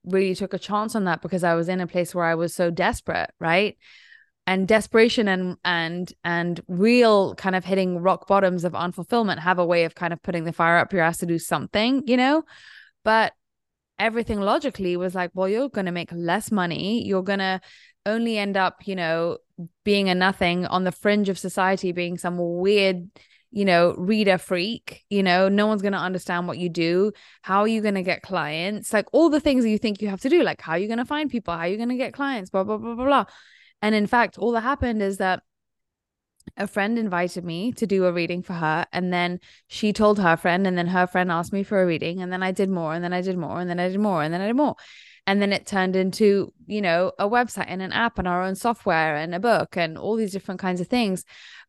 really 0.05 0.35
took 0.35 0.53
a 0.53 0.59
chance 0.59 0.95
on 0.95 1.05
that 1.05 1.21
because 1.21 1.43
i 1.43 1.55
was 1.55 1.67
in 1.67 1.81
a 1.81 1.87
place 1.87 2.13
where 2.13 2.25
i 2.25 2.35
was 2.35 2.53
so 2.53 2.71
desperate 2.71 3.31
right? 3.39 3.77
And 4.47 4.67
desperation 4.67 5.27
and 5.27 5.57
and 5.65 6.13
and 6.23 6.61
real 6.67 7.33
kind 7.33 7.55
of 7.55 7.65
hitting 7.65 7.97
rock 7.97 8.27
bottoms 8.27 8.63
of 8.63 8.73
unfulfillment 8.73 9.39
have 9.39 9.57
a 9.57 9.65
way 9.65 9.85
of 9.85 9.95
kind 9.95 10.13
of 10.13 10.21
putting 10.21 10.43
the 10.43 10.53
fire 10.53 10.77
up 10.77 10.93
your 10.93 11.01
ass 11.01 11.17
to 11.17 11.25
do 11.25 11.39
something 11.39 12.03
you 12.05 12.15
know? 12.15 12.43
But 13.03 13.33
everything 13.99 14.39
logically 14.41 14.97
was 14.97 15.15
like, 15.15 15.31
well, 15.33 15.49
you're 15.49 15.69
going 15.69 15.85
to 15.85 15.91
make 15.91 16.11
less 16.11 16.51
money. 16.51 17.05
You're 17.05 17.23
going 17.23 17.39
to 17.39 17.61
only 18.05 18.37
end 18.37 18.57
up, 18.57 18.87
you 18.87 18.95
know, 18.95 19.37
being 19.83 20.09
a 20.09 20.15
nothing 20.15 20.65
on 20.65 20.83
the 20.83 20.91
fringe 20.91 21.29
of 21.29 21.39
society, 21.39 21.91
being 21.91 22.17
some 22.17 22.37
weird, 22.37 23.09
you 23.51 23.65
know, 23.65 23.95
reader 23.97 24.37
freak. 24.37 25.03
You 25.09 25.23
know, 25.23 25.49
no 25.49 25.67
one's 25.67 25.81
going 25.81 25.93
to 25.93 25.99
understand 25.99 26.47
what 26.47 26.57
you 26.57 26.69
do. 26.69 27.13
How 27.41 27.61
are 27.61 27.67
you 27.67 27.81
going 27.81 27.95
to 27.95 28.03
get 28.03 28.21
clients? 28.21 28.93
Like 28.93 29.07
all 29.13 29.29
the 29.29 29.39
things 29.39 29.63
that 29.63 29.69
you 29.69 29.77
think 29.77 30.01
you 30.01 30.09
have 30.09 30.21
to 30.21 30.29
do, 30.29 30.43
like 30.43 30.61
how 30.61 30.73
are 30.73 30.77
you 30.77 30.87
going 30.87 30.99
to 30.99 31.05
find 31.05 31.29
people? 31.29 31.53
How 31.53 31.61
are 31.61 31.67
you 31.67 31.77
going 31.77 31.89
to 31.89 31.95
get 31.95 32.13
clients? 32.13 32.49
Blah, 32.49 32.63
blah, 32.63 32.77
blah, 32.77 32.95
blah, 32.95 33.05
blah. 33.05 33.25
And 33.81 33.95
in 33.95 34.07
fact, 34.07 34.37
all 34.37 34.51
that 34.51 34.61
happened 34.61 35.01
is 35.01 35.17
that 35.17 35.43
a 36.57 36.67
friend 36.67 36.97
invited 36.97 37.43
me 37.43 37.71
to 37.73 37.85
do 37.85 38.05
a 38.05 38.11
reading 38.11 38.41
for 38.41 38.53
her 38.53 38.85
and 38.93 39.11
then 39.11 39.39
she 39.67 39.91
told 39.91 40.19
her 40.19 40.37
friend 40.37 40.65
and 40.65 40.77
then 40.77 40.87
her 40.87 41.07
friend 41.07 41.31
asked 41.31 41.53
me 41.53 41.63
for 41.63 41.81
a 41.81 41.85
reading 41.85 42.21
and 42.21 42.31
then 42.31 42.43
I 42.43 42.51
did 42.51 42.69
more 42.69 42.93
and 42.93 43.03
then 43.03 43.13
I 43.13 43.21
did 43.21 43.37
more 43.37 43.59
and 43.59 43.69
then 43.69 43.79
I 43.79 43.89
did 43.89 43.99
more 43.99 44.23
and 44.23 44.33
then 44.33 44.41
I 44.41 44.47
did 44.47 44.55
more. 44.55 44.75
And 45.27 45.41
then 45.41 45.51
it 45.51 45.65
turned 45.65 45.95
into 45.95 46.53
you 46.67 46.81
know 46.81 47.11
a 47.17 47.27
website 47.27 47.65
and 47.67 47.81
an 47.81 47.91
app 47.91 48.19
and 48.19 48.27
our 48.27 48.43
own 48.43 48.55
software 48.55 49.15
and 49.15 49.33
a 49.33 49.39
book 49.39 49.75
and 49.75 49.97
all 49.97 50.15
these 50.15 50.31
different 50.31 50.59
kinds 50.59 50.81
of 50.81 50.87
things 50.87 51.25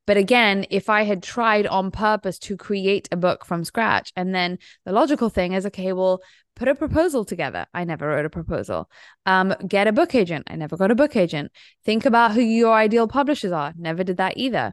but 0.07 0.17
again 0.17 0.65
if 0.71 0.89
i 0.89 1.03
had 1.03 1.23
tried 1.23 1.67
on 1.67 1.91
purpose 1.91 2.39
to 2.39 2.57
create 2.57 3.09
a 3.13 3.17
book 3.17 3.45
from 3.45 3.65
scratch 3.65 4.13
and 4.17 4.35
then 4.35 4.59
the 4.85 4.93
logical 4.93 5.29
thing 5.29 5.53
is 5.53 5.67
okay 5.67 5.93
well 5.93 6.21
put 6.57 6.69
a 6.69 6.75
proposal 6.75 7.25
together. 7.25 7.67
I 7.73 7.85
never 7.85 8.09
wrote 8.09 8.25
a 8.25 8.31
proposal. 8.31 8.91
Um, 9.27 9.55
get 9.69 9.87
a 9.87 9.93
book 9.93 10.15
agent. 10.15 10.47
I 10.49 10.57
never 10.57 10.77
got 10.77 10.91
a 10.91 10.97
book 10.97 11.15
agent. 11.15 11.53
Think 11.85 12.05
about 12.07 12.33
who 12.33 12.41
your 12.41 12.75
ideal 12.75 13.07
publishers 13.07 13.53
are. 13.53 13.73
Never 13.77 14.03
did 14.03 14.17
that 14.17 14.37
either. 14.37 14.73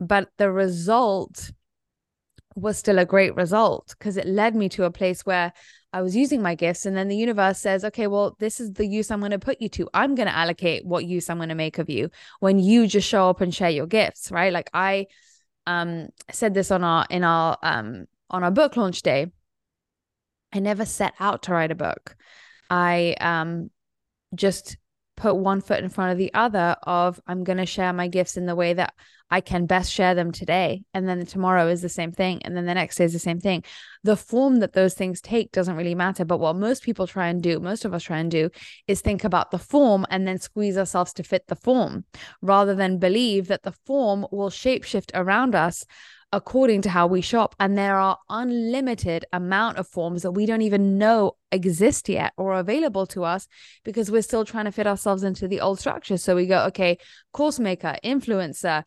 But 0.00 0.28
the 0.36 0.50
result 0.50 1.52
was 2.56 2.76
still 2.76 2.98
a 2.98 3.04
great 3.04 3.34
result 3.34 3.94
because 3.98 4.16
it 4.16 4.26
led 4.26 4.54
me 4.54 4.68
to 4.70 4.84
a 4.84 4.90
place 4.90 5.24
where 5.24 5.52
I 5.94 6.02
was 6.02 6.16
using 6.16 6.42
my 6.42 6.56
gifts. 6.56 6.86
And 6.86 6.96
then 6.96 7.06
the 7.06 7.16
universe 7.16 7.60
says, 7.60 7.84
okay, 7.84 8.08
well, 8.08 8.36
this 8.40 8.58
is 8.58 8.72
the 8.72 8.84
use 8.84 9.12
I'm 9.12 9.20
going 9.20 9.30
to 9.30 9.38
put 9.38 9.60
you 9.60 9.68
to. 9.70 9.88
I'm 9.94 10.16
going 10.16 10.26
to 10.26 10.36
allocate 10.36 10.84
what 10.84 11.04
use 11.04 11.30
I'm 11.30 11.36
going 11.36 11.50
to 11.50 11.54
make 11.54 11.78
of 11.78 11.88
you 11.88 12.10
when 12.40 12.58
you 12.58 12.88
just 12.88 13.08
show 13.08 13.30
up 13.30 13.40
and 13.40 13.54
share 13.54 13.70
your 13.70 13.86
gifts, 13.86 14.32
right? 14.32 14.52
Like 14.52 14.68
I 14.74 15.06
um 15.66 16.08
said 16.32 16.52
this 16.52 16.72
on 16.72 16.82
our 16.82 17.06
in 17.08 17.22
our 17.22 17.56
um 17.62 18.06
on 18.28 18.42
our 18.42 18.50
book 18.50 18.76
launch 18.76 19.02
day. 19.02 19.30
I 20.52 20.58
never 20.58 20.84
set 20.84 21.14
out 21.20 21.44
to 21.44 21.52
write 21.52 21.70
a 21.70 21.76
book. 21.76 22.16
I 22.68 23.14
um 23.20 23.70
just 24.34 24.76
put 25.16 25.36
one 25.36 25.60
foot 25.60 25.82
in 25.82 25.88
front 25.88 26.12
of 26.12 26.18
the 26.18 26.32
other 26.34 26.76
of 26.82 27.20
I'm 27.26 27.44
going 27.44 27.58
to 27.58 27.66
share 27.66 27.92
my 27.92 28.08
gifts 28.08 28.36
in 28.36 28.46
the 28.46 28.56
way 28.56 28.74
that 28.74 28.94
I 29.30 29.40
can 29.40 29.66
best 29.66 29.90
share 29.90 30.14
them 30.14 30.32
today. 30.32 30.84
And 30.92 31.08
then 31.08 31.24
tomorrow 31.26 31.68
is 31.68 31.82
the 31.82 31.88
same 31.88 32.12
thing. 32.12 32.42
And 32.44 32.56
then 32.56 32.66
the 32.66 32.74
next 32.74 32.96
day 32.96 33.04
is 33.04 33.12
the 33.12 33.18
same 33.18 33.40
thing. 33.40 33.64
The 34.02 34.16
form 34.16 34.60
that 34.60 34.74
those 34.74 34.94
things 34.94 35.20
take 35.20 35.50
doesn't 35.50 35.76
really 35.76 35.94
matter. 35.94 36.24
But 36.24 36.38
what 36.38 36.56
most 36.56 36.82
people 36.82 37.06
try 37.06 37.28
and 37.28 37.42
do, 37.42 37.58
most 37.58 37.84
of 37.84 37.94
us 37.94 38.02
try 38.02 38.18
and 38.18 38.30
do, 38.30 38.50
is 38.86 39.00
think 39.00 39.24
about 39.24 39.50
the 39.50 39.58
form 39.58 40.06
and 40.10 40.26
then 40.28 40.38
squeeze 40.38 40.76
ourselves 40.76 41.12
to 41.14 41.22
fit 41.22 41.46
the 41.46 41.56
form 41.56 42.04
rather 42.42 42.74
than 42.74 42.98
believe 42.98 43.48
that 43.48 43.62
the 43.62 43.74
form 43.86 44.26
will 44.30 44.50
shapeshift 44.50 45.10
around 45.14 45.54
us 45.54 45.84
according 46.34 46.82
to 46.82 46.90
how 46.90 47.06
we 47.06 47.20
shop 47.20 47.54
and 47.60 47.78
there 47.78 47.96
are 47.96 48.18
unlimited 48.28 49.24
amount 49.32 49.78
of 49.78 49.86
forms 49.86 50.22
that 50.22 50.32
we 50.32 50.46
don't 50.46 50.62
even 50.62 50.98
know 50.98 51.36
exist 51.52 52.08
yet 52.08 52.32
or 52.36 52.54
available 52.54 53.06
to 53.06 53.22
us 53.22 53.46
because 53.84 54.10
we're 54.10 54.20
still 54.20 54.44
trying 54.44 54.64
to 54.64 54.72
fit 54.72 54.84
ourselves 54.84 55.22
into 55.22 55.46
the 55.46 55.60
old 55.60 55.78
structure. 55.78 56.16
So 56.16 56.34
we 56.34 56.46
go 56.46 56.64
okay 56.64 56.98
course 57.32 57.60
maker 57.60 57.96
influencer 58.04 58.82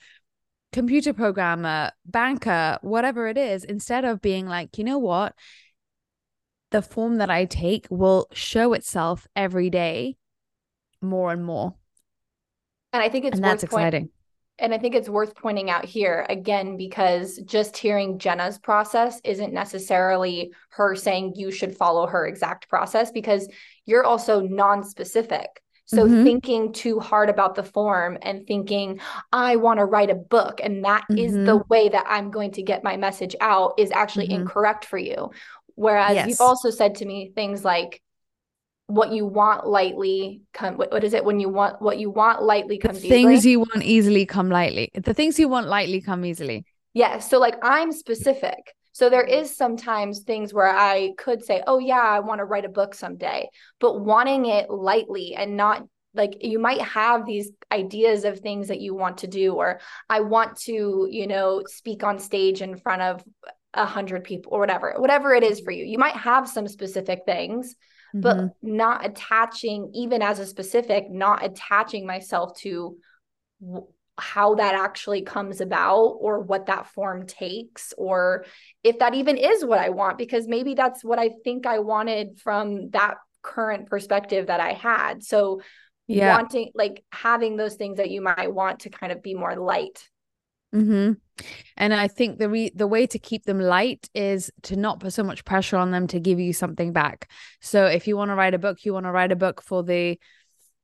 computer 0.74 1.13
programmer 1.13 1.92
banker 2.06 2.80
whatever 2.82 3.30
it 3.30 3.38
is 3.38 3.63
instead 3.63 4.04
of 4.04 4.22
being 4.22 4.46
like 4.46 4.77
you 4.77 4.84
know 4.84 4.98
what? 4.98 5.34
The 6.72 6.82
form 6.82 7.16
that 7.16 7.30
i 7.30 7.46
take 7.46 7.88
will 7.89 8.27
show 8.34 8.74
itself 8.74 9.25
every 9.38 9.70
day 9.70 10.18
more 11.01 11.32
and 11.32 11.46
more. 11.46 11.75
And 12.92 13.01
i 13.01 13.08
think 13.08 13.24
it's 13.24 13.36
and 13.36 13.44
that's 13.44 13.63
exciting 13.63 14.10
and 14.59 14.73
I 14.73 14.77
think 14.77 14.95
it's 14.95 15.09
worth 15.09 15.35
pointing 15.35 15.69
out 15.69 15.85
here 15.85 16.25
again, 16.29 16.77
because 16.77 17.37
just 17.45 17.77
hearing 17.77 18.17
Jenna's 18.17 18.57
process 18.57 19.21
isn't 19.23 19.53
necessarily 19.53 20.51
her 20.69 20.95
saying 20.95 21.33
you 21.35 21.51
should 21.51 21.75
follow 21.75 22.07
her 22.07 22.25
exact 22.25 22.67
process 22.67 23.11
because 23.11 23.47
you're 23.85 24.03
also 24.03 24.41
non 24.41 24.83
specific. 24.83 25.61
So 25.85 26.05
mm-hmm. 26.05 26.23
thinking 26.25 26.73
too 26.73 26.99
hard 26.99 27.29
about 27.29 27.55
the 27.55 27.63
form 27.63 28.17
and 28.21 28.45
thinking, 28.45 28.99
I 29.31 29.55
want 29.55 29.79
to 29.79 29.85
write 29.85 30.09
a 30.09 30.15
book 30.15 30.59
and 30.61 30.83
that 30.83 31.03
mm-hmm. 31.09 31.17
is 31.17 31.33
the 31.33 31.63
way 31.69 31.87
that 31.87 32.05
I'm 32.09 32.29
going 32.29 32.51
to 32.53 32.63
get 32.63 32.83
my 32.83 32.97
message 32.97 33.35
out 33.39 33.75
is 33.77 33.91
actually 33.91 34.27
mm-hmm. 34.27 34.41
incorrect 34.41 34.83
for 34.83 34.97
you. 34.97 35.31
Whereas 35.75 36.15
yes. 36.15 36.27
you've 36.27 36.41
also 36.41 36.71
said 36.71 36.95
to 36.95 37.05
me 37.05 37.31
things 37.33 37.63
like, 37.63 38.01
what 38.88 39.12
you 39.12 39.25
want 39.25 39.67
lightly 39.67 40.41
come 40.53 40.77
what, 40.77 40.91
what 40.91 41.03
is 41.03 41.13
it 41.13 41.24
when 41.24 41.39
you 41.39 41.50
want 41.50 41.82
what 41.82 42.00
you 42.00 42.10
want 42.10 42.41
lightly 42.41 42.77
comes 42.77 43.01
the 43.01 43.10
things 43.10 43.39
easily? 43.39 43.51
you 43.51 43.60
want 43.60 43.84
easily 43.84 44.25
come 44.25 44.50
lightly. 44.50 44.89
The 44.94 45.13
things 45.13 45.38
you 45.38 45.50
want 45.50 45.67
lightly 45.67 46.01
come 46.01 46.25
easily. 46.25 46.65
Yeah 46.94 47.20
so 47.20 47.38
like 47.38 47.56
i'm 47.62 47.91
specific. 47.91 48.74
So 48.94 49.12
there 49.12 49.24
is 49.24 49.56
sometimes 49.56 50.22
things 50.22 50.53
where 50.53 50.70
i 50.70 51.12
could 51.17 51.44
say 51.44 51.62
oh 51.67 51.79
yeah 51.79 52.01
i 52.01 52.20
want 52.20 52.39
to 52.39 52.46
write 52.46 52.65
a 52.65 52.70
book 52.70 52.96
someday. 52.96 53.50
But 53.79 54.00
wanting 54.00 54.46
it 54.46 54.70
lightly 54.70 55.36
and 55.36 55.58
not 55.58 55.86
like 56.13 56.38
you 56.39 56.58
might 56.58 56.82
have 56.82 57.25
these 57.25 57.51
ideas 57.72 58.24
of 58.24 58.39
things 58.39 58.70
that 58.70 58.79
you 58.79 58.96
want 58.96 59.20
to 59.20 59.27
do 59.27 59.53
or 59.53 59.82
i 60.10 60.22
want 60.22 60.58
to 60.58 61.08
you 61.12 61.27
know 61.27 61.62
speak 61.67 62.01
on 62.03 62.17
stage 62.17 62.62
in 62.62 62.75
front 62.77 63.01
of 63.03 63.24
a 63.74 63.86
hundred 63.86 64.24
people 64.24 64.53
or 64.53 64.60
whatever 64.60 64.96
whatever 64.98 65.34
it 65.34 65.44
is 65.44 65.60
for 65.60 65.72
you. 65.72 65.84
You 65.84 65.98
might 65.98 66.15
have 66.15 66.48
some 66.48 66.67
specific 66.67 67.20
things 67.25 67.75
mm-hmm. 68.15 68.21
but 68.21 68.55
not 68.61 69.05
attaching 69.05 69.91
even 69.93 70.21
as 70.21 70.39
a 70.39 70.45
specific 70.45 71.09
not 71.09 71.43
attaching 71.43 72.05
myself 72.05 72.57
to 72.57 72.97
w- 73.61 73.87
how 74.19 74.55
that 74.55 74.73
actually 74.73 75.21
comes 75.21 75.61
about 75.61 76.17
or 76.19 76.39
what 76.39 76.65
that 76.65 76.87
form 76.87 77.27
takes 77.27 77.93
or 77.97 78.45
if 78.83 78.97
that 78.99 79.13
even 79.13 79.37
is 79.37 79.63
what 79.63 79.79
I 79.79 79.89
want 79.89 80.17
because 80.17 80.47
maybe 80.47 80.73
that's 80.73 81.03
what 81.03 81.19
I 81.19 81.31
think 81.43 81.67
I 81.67 81.79
wanted 81.79 82.39
from 82.39 82.89
that 82.91 83.15
current 83.43 83.87
perspective 83.87 84.47
that 84.47 84.59
I 84.59 84.73
had 84.73 85.23
so 85.23 85.61
yeah. 86.07 86.35
wanting 86.35 86.71
like 86.73 87.03
having 87.11 87.57
those 87.57 87.75
things 87.75 87.97
that 87.97 88.09
you 88.09 88.21
might 88.21 88.51
want 88.51 88.81
to 88.81 88.89
kind 88.89 89.11
of 89.11 89.21
be 89.21 89.35
more 89.35 89.55
light 89.55 90.07
Mm-hmm. 90.74 91.13
And 91.77 91.93
I 91.93 92.07
think 92.07 92.39
the 92.39 92.50
re- 92.50 92.71
the 92.75 92.88
way 92.88 93.07
to 93.07 93.19
keep 93.19 93.45
them 93.45 93.59
light 93.59 94.09
is 94.13 94.51
to 94.63 94.75
not 94.75 95.00
put 95.00 95.13
so 95.13 95.24
much 95.24 95.45
pressure 95.45 95.77
on 95.77 95.91
them 95.91 96.07
to 96.07 96.19
give 96.19 96.39
you 96.39 96.51
something 96.53 96.93
back. 96.93 97.29
So 97.62 97.86
if 97.86 98.07
you 98.07 98.17
want 98.17 98.29
to 98.31 98.36
write 98.36 98.53
a 98.53 98.59
book, 98.59 98.83
you 98.83 98.93
want 98.93 99.05
to 99.05 99.12
write 99.12 99.31
a 99.31 99.36
book 99.36 99.62
for 99.62 99.83
the 99.83 100.19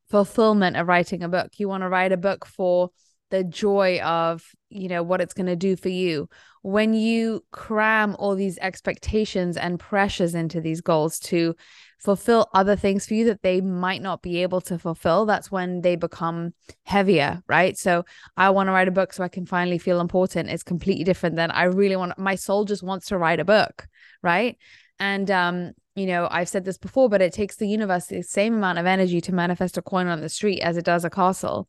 fulfillment 0.10 0.78
of 0.78 0.88
writing 0.88 1.24
a 1.24 1.30
book. 1.30 1.52
You 1.58 1.68
want 1.68 1.82
to 1.82 1.90
write 1.90 2.12
a 2.12 2.18
book 2.18 2.46
for 2.46 2.92
the 3.32 3.44
joy 3.44 4.00
of 4.02 4.46
you 4.70 4.88
know 4.88 5.02
what 5.02 5.20
it's 5.20 5.34
going 5.34 5.48
to 5.48 5.56
do 5.56 5.76
for 5.76 5.90
you 5.90 6.30
when 6.62 6.94
you 6.94 7.44
cram 7.52 8.16
all 8.20 8.36
these 8.36 8.60
expectations 8.60 9.58
and 9.58 9.80
pressures 9.80 10.36
into 10.36 10.62
these 10.62 10.82
goals 10.82 11.18
to 11.18 11.56
fulfill 12.04 12.50
other 12.54 12.76
things 12.76 13.06
for 13.06 13.14
you 13.14 13.26
that 13.26 13.42
they 13.44 13.62
might 13.62 14.02
not 14.02 14.22
be 14.22 14.42
able 14.44 14.60
to 14.60 14.78
fulfill 14.78 15.26
that's 15.26 15.50
when 15.50 15.82
they 15.82 15.96
become 15.96 16.54
heavier 16.84 17.42
right? 17.48 17.78
So 17.78 18.06
i 18.36 18.50
want 18.50 18.68
to 18.68 18.72
write 18.72 18.88
a 18.88 18.92
book 18.92 19.14
so 19.14 19.24
i 19.24 19.28
can 19.28 19.46
finally 19.46 19.78
feel 19.78 20.02
important 20.02 20.50
it's 20.50 20.64
completely 20.64 21.04
different 21.04 21.36
than 21.36 21.52
i 21.52 21.64
really 21.64 21.96
want 21.96 22.18
my 22.18 22.36
soul 22.36 22.66
just 22.66 22.84
wants 22.84 23.08
to 23.08 23.18
write 23.18 23.40
a 23.40 23.46
book 23.46 23.88
right? 24.22 24.58
And 25.00 25.30
um 25.32 25.72
you 25.96 26.06
know 26.06 26.28
i've 26.32 26.50
said 26.50 26.66
this 26.66 26.78
before 26.78 27.08
but 27.08 27.22
it 27.22 27.34
takes 27.34 27.56
the 27.56 27.68
universe 27.68 28.08
the 28.08 28.22
same 28.22 28.56
amount 28.56 28.80
of 28.80 28.86
energy 28.86 29.22
to 29.22 29.34
manifest 29.34 29.78
a 29.78 29.82
coin 29.82 30.08
on 30.08 30.22
the 30.22 30.30
street 30.30 30.60
as 30.62 30.78
it 30.78 30.86
does 30.86 31.06
a 31.06 31.10
castle. 31.10 31.68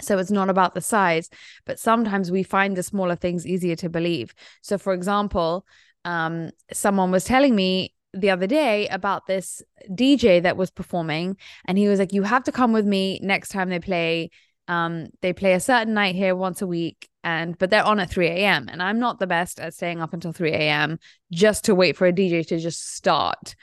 So 0.00 0.18
it's 0.18 0.30
not 0.30 0.48
about 0.48 0.74
the 0.74 0.80
size, 0.80 1.28
but 1.64 1.78
sometimes 1.78 2.30
we 2.30 2.42
find 2.42 2.76
the 2.76 2.82
smaller 2.82 3.16
things 3.16 3.46
easier 3.46 3.76
to 3.76 3.88
believe. 3.88 4.34
So, 4.62 4.78
for 4.78 4.94
example, 4.94 5.66
um, 6.04 6.50
someone 6.72 7.10
was 7.10 7.24
telling 7.24 7.54
me 7.54 7.94
the 8.14 8.30
other 8.30 8.46
day 8.46 8.88
about 8.88 9.26
this 9.26 9.62
DJ 9.90 10.42
that 10.42 10.56
was 10.56 10.70
performing, 10.70 11.36
and 11.66 11.78
he 11.78 11.88
was 11.88 11.98
like, 11.98 12.12
"You 12.12 12.22
have 12.22 12.44
to 12.44 12.52
come 12.52 12.72
with 12.72 12.86
me 12.86 13.20
next 13.22 13.50
time 13.50 13.68
they 13.68 13.80
play. 13.80 14.30
Um, 14.68 15.08
they 15.22 15.32
play 15.32 15.54
a 15.54 15.60
certain 15.60 15.94
night 15.94 16.14
here 16.14 16.36
once 16.36 16.62
a 16.62 16.66
week, 16.66 17.08
and 17.24 17.58
but 17.58 17.70
they're 17.70 17.84
on 17.84 18.00
at 18.00 18.10
3 18.10 18.28
a.m. 18.28 18.68
And 18.70 18.82
I'm 18.82 18.98
not 18.98 19.18
the 19.18 19.26
best 19.26 19.60
at 19.60 19.74
staying 19.74 20.00
up 20.00 20.12
until 20.14 20.32
3 20.32 20.52
a.m. 20.52 20.98
just 21.32 21.64
to 21.64 21.74
wait 21.74 21.96
for 21.96 22.06
a 22.06 22.12
DJ 22.12 22.46
to 22.48 22.58
just 22.58 22.94
start. 22.94 23.54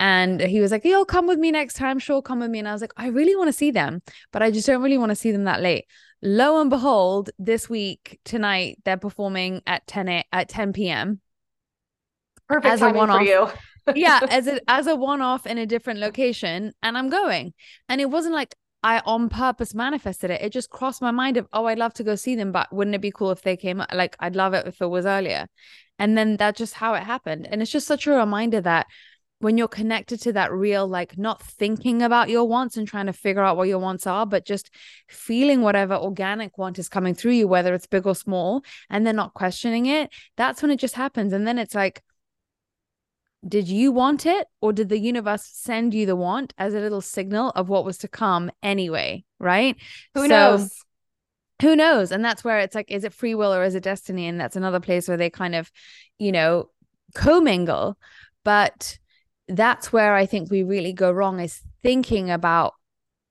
And 0.00 0.40
he 0.40 0.60
was 0.60 0.72
like, 0.72 0.84
You'll 0.84 1.04
come 1.04 1.26
with 1.26 1.38
me 1.38 1.50
next 1.50 1.74
time. 1.74 1.98
Sure, 1.98 2.20
come 2.20 2.40
with 2.40 2.50
me. 2.50 2.58
And 2.58 2.68
I 2.68 2.72
was 2.72 2.80
like, 2.80 2.92
I 2.96 3.08
really 3.08 3.36
want 3.36 3.48
to 3.48 3.52
see 3.52 3.70
them, 3.70 4.02
but 4.32 4.42
I 4.42 4.50
just 4.50 4.66
don't 4.66 4.82
really 4.82 4.98
want 4.98 5.10
to 5.10 5.16
see 5.16 5.30
them 5.32 5.44
that 5.44 5.62
late. 5.62 5.86
Lo 6.20 6.60
and 6.60 6.70
behold, 6.70 7.30
this 7.38 7.68
week, 7.68 8.18
tonight, 8.24 8.78
they're 8.84 8.96
performing 8.96 9.62
at 9.66 9.86
10 9.86 10.08
a- 10.08 10.24
at 10.32 10.48
10 10.48 10.72
p.m. 10.72 11.20
Perfect 12.48 12.72
as 12.72 12.82
a 12.82 12.88
one-off. 12.90 13.20
Yeah, 13.94 14.20
as 14.30 14.46
a 14.46 14.60
as 14.68 14.86
a 14.86 14.96
one-off 14.96 15.46
in 15.46 15.58
a 15.58 15.66
different 15.66 16.00
location. 16.00 16.72
And 16.82 16.96
I'm 16.96 17.08
going. 17.08 17.54
And 17.88 18.00
it 18.00 18.10
wasn't 18.10 18.34
like 18.34 18.54
I 18.84 19.00
on 19.06 19.30
purpose 19.30 19.74
manifested 19.74 20.30
it. 20.30 20.42
It 20.42 20.50
just 20.50 20.68
crossed 20.68 21.00
my 21.00 21.10
mind 21.10 21.38
of, 21.38 21.48
oh, 21.54 21.64
I'd 21.64 21.78
love 21.78 21.94
to 21.94 22.04
go 22.04 22.16
see 22.16 22.36
them, 22.36 22.52
but 22.52 22.70
wouldn't 22.70 22.94
it 22.94 23.00
be 23.00 23.10
cool 23.10 23.30
if 23.30 23.40
they 23.40 23.56
came? 23.56 23.82
Like, 23.92 24.14
I'd 24.20 24.36
love 24.36 24.52
it 24.52 24.66
if 24.66 24.82
it 24.82 24.86
was 24.86 25.06
earlier. 25.06 25.46
And 25.98 26.18
then 26.18 26.36
that's 26.36 26.58
just 26.58 26.74
how 26.74 26.92
it 26.92 27.02
happened. 27.02 27.48
And 27.50 27.62
it's 27.62 27.70
just 27.70 27.86
such 27.86 28.06
a 28.06 28.12
reminder 28.12 28.60
that 28.60 28.86
when 29.38 29.56
you're 29.56 29.68
connected 29.68 30.20
to 30.22 30.32
that 30.34 30.52
real, 30.52 30.86
like 30.86 31.16
not 31.16 31.42
thinking 31.42 32.02
about 32.02 32.28
your 32.28 32.44
wants 32.44 32.76
and 32.76 32.86
trying 32.86 33.06
to 33.06 33.12
figure 33.14 33.42
out 33.42 33.56
what 33.56 33.68
your 33.68 33.78
wants 33.78 34.06
are, 34.06 34.26
but 34.26 34.44
just 34.44 34.70
feeling 35.08 35.62
whatever 35.62 35.94
organic 35.94 36.58
want 36.58 36.78
is 36.78 36.88
coming 36.90 37.14
through 37.14 37.32
you, 37.32 37.48
whether 37.48 37.72
it's 37.74 37.86
big 37.86 38.06
or 38.06 38.14
small, 38.14 38.62
and 38.90 39.06
then 39.06 39.16
not 39.16 39.34
questioning 39.34 39.86
it, 39.86 40.10
that's 40.36 40.60
when 40.60 40.70
it 40.70 40.78
just 40.78 40.94
happens. 40.94 41.32
And 41.32 41.46
then 41.46 41.58
it's 41.58 41.74
like, 41.74 42.02
did 43.46 43.68
you 43.68 43.92
want 43.92 44.26
it 44.26 44.46
or 44.60 44.72
did 44.72 44.88
the 44.88 44.98
universe 44.98 45.44
send 45.44 45.92
you 45.94 46.06
the 46.06 46.16
want 46.16 46.54
as 46.58 46.74
a 46.74 46.80
little 46.80 47.00
signal 47.00 47.50
of 47.50 47.68
what 47.68 47.84
was 47.84 47.98
to 47.98 48.08
come 48.08 48.50
anyway? 48.62 49.24
Right. 49.38 49.76
Who 50.14 50.22
so, 50.22 50.28
knows? 50.28 50.72
Who 51.62 51.76
knows? 51.76 52.10
And 52.10 52.24
that's 52.24 52.42
where 52.42 52.58
it's 52.60 52.74
like, 52.74 52.90
is 52.90 53.04
it 53.04 53.12
free 53.12 53.34
will 53.34 53.52
or 53.52 53.62
is 53.62 53.74
it 53.74 53.82
destiny? 53.82 54.26
And 54.26 54.40
that's 54.40 54.56
another 54.56 54.80
place 54.80 55.08
where 55.08 55.16
they 55.16 55.30
kind 55.30 55.54
of, 55.54 55.70
you 56.18 56.32
know, 56.32 56.70
commingle. 57.14 57.98
But 58.44 58.98
that's 59.48 59.92
where 59.92 60.14
I 60.14 60.26
think 60.26 60.50
we 60.50 60.62
really 60.62 60.92
go 60.92 61.10
wrong 61.10 61.40
is 61.40 61.60
thinking 61.82 62.30
about 62.30 62.74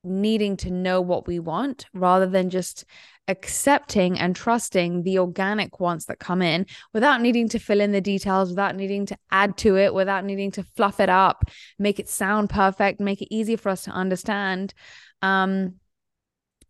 needing 0.03 0.57
to 0.57 0.69
know 0.69 1.01
what 1.01 1.27
we 1.27 1.39
want 1.39 1.85
rather 1.93 2.27
than 2.27 2.49
just 2.49 2.85
accepting 3.27 4.19
and 4.19 4.35
trusting 4.35 5.03
the 5.03 5.19
organic 5.19 5.79
wants 5.79 6.05
that 6.05 6.19
come 6.19 6.41
in 6.41 6.65
without 6.93 7.21
needing 7.21 7.47
to 7.49 7.59
fill 7.59 7.79
in 7.79 7.91
the 7.91 8.01
details, 8.01 8.49
without 8.49 8.75
needing 8.75 9.05
to 9.05 9.17
add 9.31 9.57
to 9.57 9.77
it, 9.77 9.93
without 9.93 10.25
needing 10.25 10.51
to 10.51 10.63
fluff 10.75 10.99
it 10.99 11.09
up, 11.09 11.45
make 11.79 11.99
it 11.99 12.09
sound 12.09 12.49
perfect, 12.49 12.99
make 12.99 13.21
it 13.21 13.33
easy 13.33 13.55
for 13.55 13.69
us 13.69 13.83
to 13.85 13.91
understand. 13.91 14.73
Um, 15.21 15.75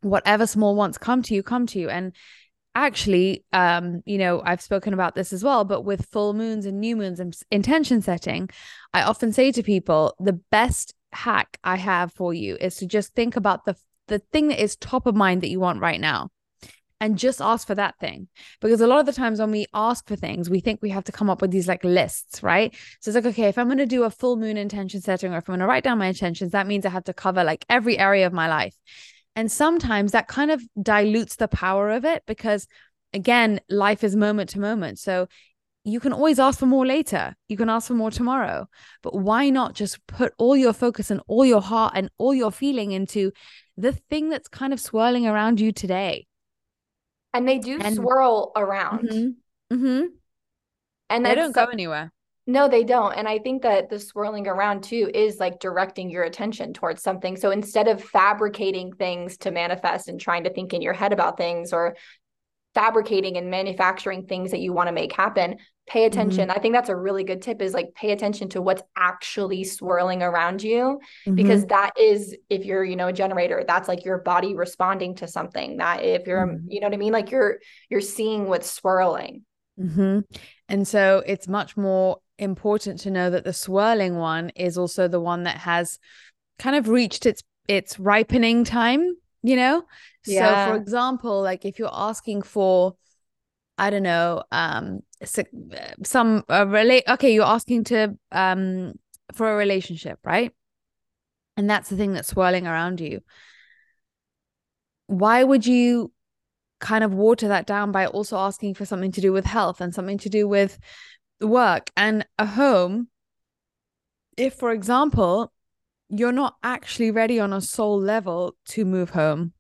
whatever 0.01 0.45
small 0.45 0.75
wants 0.75 0.97
come 0.97 1.23
to 1.23 1.33
you, 1.33 1.41
come 1.41 1.65
to 1.67 1.79
you. 1.79 1.89
And 1.89 2.13
actually, 2.75 3.45
um, 3.51 4.01
you 4.05 4.17
know, 4.17 4.41
I've 4.45 4.61
spoken 4.61 4.93
about 4.93 5.15
this 5.15 5.33
as 5.33 5.43
well, 5.43 5.63
but 5.63 5.81
with 5.81 6.05
full 6.05 6.33
moons 6.33 6.65
and 6.65 6.79
new 6.79 6.95
moons 6.95 7.19
and 7.19 7.35
intention 7.51 8.01
setting, 8.01 8.49
I 8.93 9.03
often 9.03 9.31
say 9.31 9.51
to 9.51 9.63
people, 9.63 10.15
the 10.19 10.33
best 10.33 10.93
hack 11.13 11.57
I 11.63 11.77
have 11.77 12.11
for 12.13 12.33
you 12.33 12.57
is 12.59 12.75
to 12.77 12.85
just 12.85 13.13
think 13.15 13.35
about 13.35 13.65
the 13.65 13.75
the 14.07 14.19
thing 14.19 14.49
that 14.49 14.61
is 14.61 14.75
top 14.75 15.05
of 15.05 15.15
mind 15.15 15.41
that 15.41 15.49
you 15.49 15.61
want 15.61 15.79
right 15.79 15.99
now 15.99 16.29
and 17.03 17.17
just 17.17 17.41
ask 17.41 17.67
for 17.67 17.75
that 17.75 17.99
thing. 17.99 18.29
Because 18.61 18.79
a 18.79 18.87
lot 18.87 19.01
of 19.01 19.05
the 19.05 19.11
times 19.11 19.41
when 19.41 19.51
we 19.51 19.65
ask 19.73 20.07
for 20.07 20.15
things, 20.15 20.49
we 20.49 20.61
think 20.61 20.81
we 20.81 20.89
have 20.91 21.03
to 21.03 21.11
come 21.11 21.29
up 21.29 21.41
with 21.41 21.51
these 21.51 21.67
like 21.67 21.83
lists, 21.83 22.41
right? 22.41 22.73
So 23.01 23.09
it's 23.09 23.15
like, 23.15 23.25
okay, 23.25 23.49
if 23.49 23.57
I'm 23.57 23.67
going 23.67 23.77
to 23.79 23.85
do 23.85 24.05
a 24.05 24.09
full 24.09 24.37
moon 24.37 24.55
intention 24.55 25.01
setting 25.01 25.33
or 25.33 25.37
if 25.37 25.49
I'm 25.49 25.55
going 25.55 25.59
to 25.59 25.67
write 25.67 25.83
down 25.83 25.97
my 25.97 26.07
intentions, 26.07 26.53
that 26.53 26.65
means 26.65 26.85
I 26.85 26.89
have 26.91 27.03
to 27.03 27.13
cover 27.13 27.43
like 27.43 27.65
every 27.69 27.99
area 27.99 28.25
of 28.25 28.31
my 28.31 28.47
life. 28.47 28.73
And 29.35 29.51
sometimes 29.51 30.13
that 30.13 30.29
kind 30.29 30.49
of 30.49 30.63
dilutes 30.81 31.35
the 31.35 31.49
power 31.49 31.89
of 31.91 32.05
it 32.05 32.23
because, 32.25 32.67
again, 33.11 33.59
life 33.67 34.05
is 34.05 34.15
moment 34.15 34.51
to 34.51 34.61
moment. 34.61 34.97
So 34.97 35.27
you 35.83 35.99
can 35.99 36.13
always 36.13 36.39
ask 36.39 36.57
for 36.57 36.67
more 36.67 36.85
later. 36.85 37.35
You 37.49 37.57
can 37.57 37.67
ask 37.67 37.89
for 37.89 37.95
more 37.95 38.11
tomorrow. 38.11 38.69
But 39.01 39.13
why 39.13 39.49
not 39.49 39.73
just 39.73 40.07
put 40.07 40.31
all 40.37 40.55
your 40.55 40.71
focus 40.71 41.11
and 41.11 41.19
all 41.27 41.45
your 41.45 41.61
heart 41.61 41.95
and 41.97 42.09
all 42.17 42.33
your 42.33 42.51
feeling 42.51 42.93
into 42.93 43.33
the 43.75 43.91
thing 43.91 44.29
that's 44.29 44.47
kind 44.47 44.71
of 44.71 44.79
swirling 44.79 45.27
around 45.27 45.59
you 45.59 45.73
today? 45.73 46.27
And 47.33 47.47
they 47.47 47.59
do 47.59 47.79
and, 47.81 47.95
swirl 47.95 48.51
around. 48.55 49.09
Mm-hmm, 49.09 49.75
mm-hmm. 49.75 50.05
And 51.09 51.25
they 51.25 51.35
don't 51.35 51.53
go 51.53 51.65
anywhere. 51.65 52.11
No, 52.45 52.67
they 52.67 52.83
don't. 52.83 53.13
And 53.13 53.27
I 53.27 53.39
think 53.39 53.61
that 53.61 53.89
the 53.89 53.99
swirling 53.99 54.47
around 54.47 54.83
too 54.83 55.09
is 55.13 55.39
like 55.39 55.59
directing 55.59 56.09
your 56.09 56.23
attention 56.23 56.73
towards 56.73 57.01
something. 57.01 57.37
So 57.37 57.51
instead 57.51 57.87
of 57.87 58.03
fabricating 58.03 58.91
things 58.93 59.37
to 59.39 59.51
manifest 59.51 60.09
and 60.09 60.19
trying 60.19 60.43
to 60.43 60.53
think 60.53 60.73
in 60.73 60.81
your 60.81 60.93
head 60.93 61.13
about 61.13 61.37
things 61.37 61.71
or 61.71 61.95
fabricating 62.73 63.37
and 63.37 63.49
manufacturing 63.49 64.25
things 64.25 64.51
that 64.51 64.59
you 64.59 64.73
want 64.73 64.87
to 64.87 64.93
make 64.93 65.13
happen, 65.13 65.57
pay 65.87 65.99
mm-hmm. 65.99 66.07
attention. 66.07 66.47
Mm-hmm. 66.49 66.57
I 66.57 66.61
think 66.61 66.73
that's 66.73 66.89
a 66.89 66.95
really 66.95 67.23
good 67.23 67.41
tip 67.41 67.61
is 67.61 67.73
like 67.73 67.93
pay 67.95 68.11
attention 68.11 68.49
to 68.49 68.61
what's 68.61 68.81
actually 68.95 69.63
swirling 69.63 70.23
around 70.23 70.63
you 70.63 70.99
mm-hmm. 71.25 71.35
because 71.35 71.65
that 71.67 71.91
is 71.99 72.35
if 72.49 72.65
you're, 72.65 72.83
you 72.83 72.95
know, 72.95 73.07
a 73.07 73.13
generator, 73.13 73.63
that's 73.67 73.87
like 73.87 74.05
your 74.05 74.19
body 74.19 74.55
responding 74.55 75.15
to 75.15 75.27
something. 75.27 75.77
That 75.77 76.03
if 76.03 76.25
you're, 76.27 76.47
mm-hmm. 76.47 76.65
you 76.69 76.79
know 76.79 76.87
what 76.87 76.93
I 76.93 76.97
mean? 76.97 77.13
Like 77.13 77.31
you're 77.31 77.59
you're 77.89 78.01
seeing 78.01 78.47
what's 78.47 78.71
swirling. 78.71 79.43
Mm-hmm. 79.79 80.19
And 80.69 80.87
so 80.87 81.23
it's 81.25 81.47
much 81.47 81.75
more 81.77 82.17
important 82.39 82.99
to 83.01 83.11
know 83.11 83.29
that 83.29 83.43
the 83.43 83.53
swirling 83.53 84.17
one 84.17 84.49
is 84.55 84.77
also 84.77 85.07
the 85.07 85.19
one 85.19 85.43
that 85.43 85.57
has 85.57 85.99
kind 86.59 86.75
of 86.75 86.87
reached 86.87 87.25
its 87.25 87.43
its 87.67 87.99
ripening 87.99 88.63
time, 88.63 89.15
you 89.41 89.55
know? 89.55 89.83
Yeah. 90.25 90.65
So 90.65 90.71
for 90.71 90.77
example, 90.77 91.41
like 91.41 91.65
if 91.65 91.79
you're 91.79 91.89
asking 91.91 92.43
for 92.43 92.95
I 93.77 93.89
don't 93.89 94.03
know, 94.03 94.43
um, 94.51 94.99
some 96.03 96.43
uh, 96.47 96.67
relate. 96.67 97.03
Okay, 97.07 97.33
you're 97.33 97.45
asking 97.45 97.85
to 97.85 98.17
um 98.31 98.93
for 99.33 99.51
a 99.51 99.55
relationship, 99.55 100.19
right? 100.23 100.51
And 101.57 101.69
that's 101.69 101.89
the 101.89 101.97
thing 101.97 102.13
that's 102.13 102.29
swirling 102.29 102.67
around 102.67 102.99
you. 102.99 103.21
Why 105.07 105.43
would 105.43 105.65
you 105.65 106.11
kind 106.79 107.03
of 107.03 107.13
water 107.13 107.47
that 107.47 107.65
down 107.65 107.91
by 107.91 108.05
also 108.07 108.37
asking 108.37 108.73
for 108.73 108.85
something 108.85 109.11
to 109.13 109.21
do 109.21 109.31
with 109.31 109.45
health 109.45 109.81
and 109.81 109.93
something 109.93 110.17
to 110.19 110.29
do 110.29 110.47
with 110.47 110.77
work 111.41 111.89
and 111.95 112.25
a 112.37 112.45
home? 112.45 113.07
If, 114.35 114.55
for 114.55 114.71
example, 114.71 115.51
you're 116.09 116.31
not 116.31 116.55
actually 116.63 117.11
ready 117.11 117.39
on 117.39 117.53
a 117.53 117.61
soul 117.61 117.99
level 117.99 118.55
to 118.69 118.85
move 118.85 119.11
home 119.11 119.53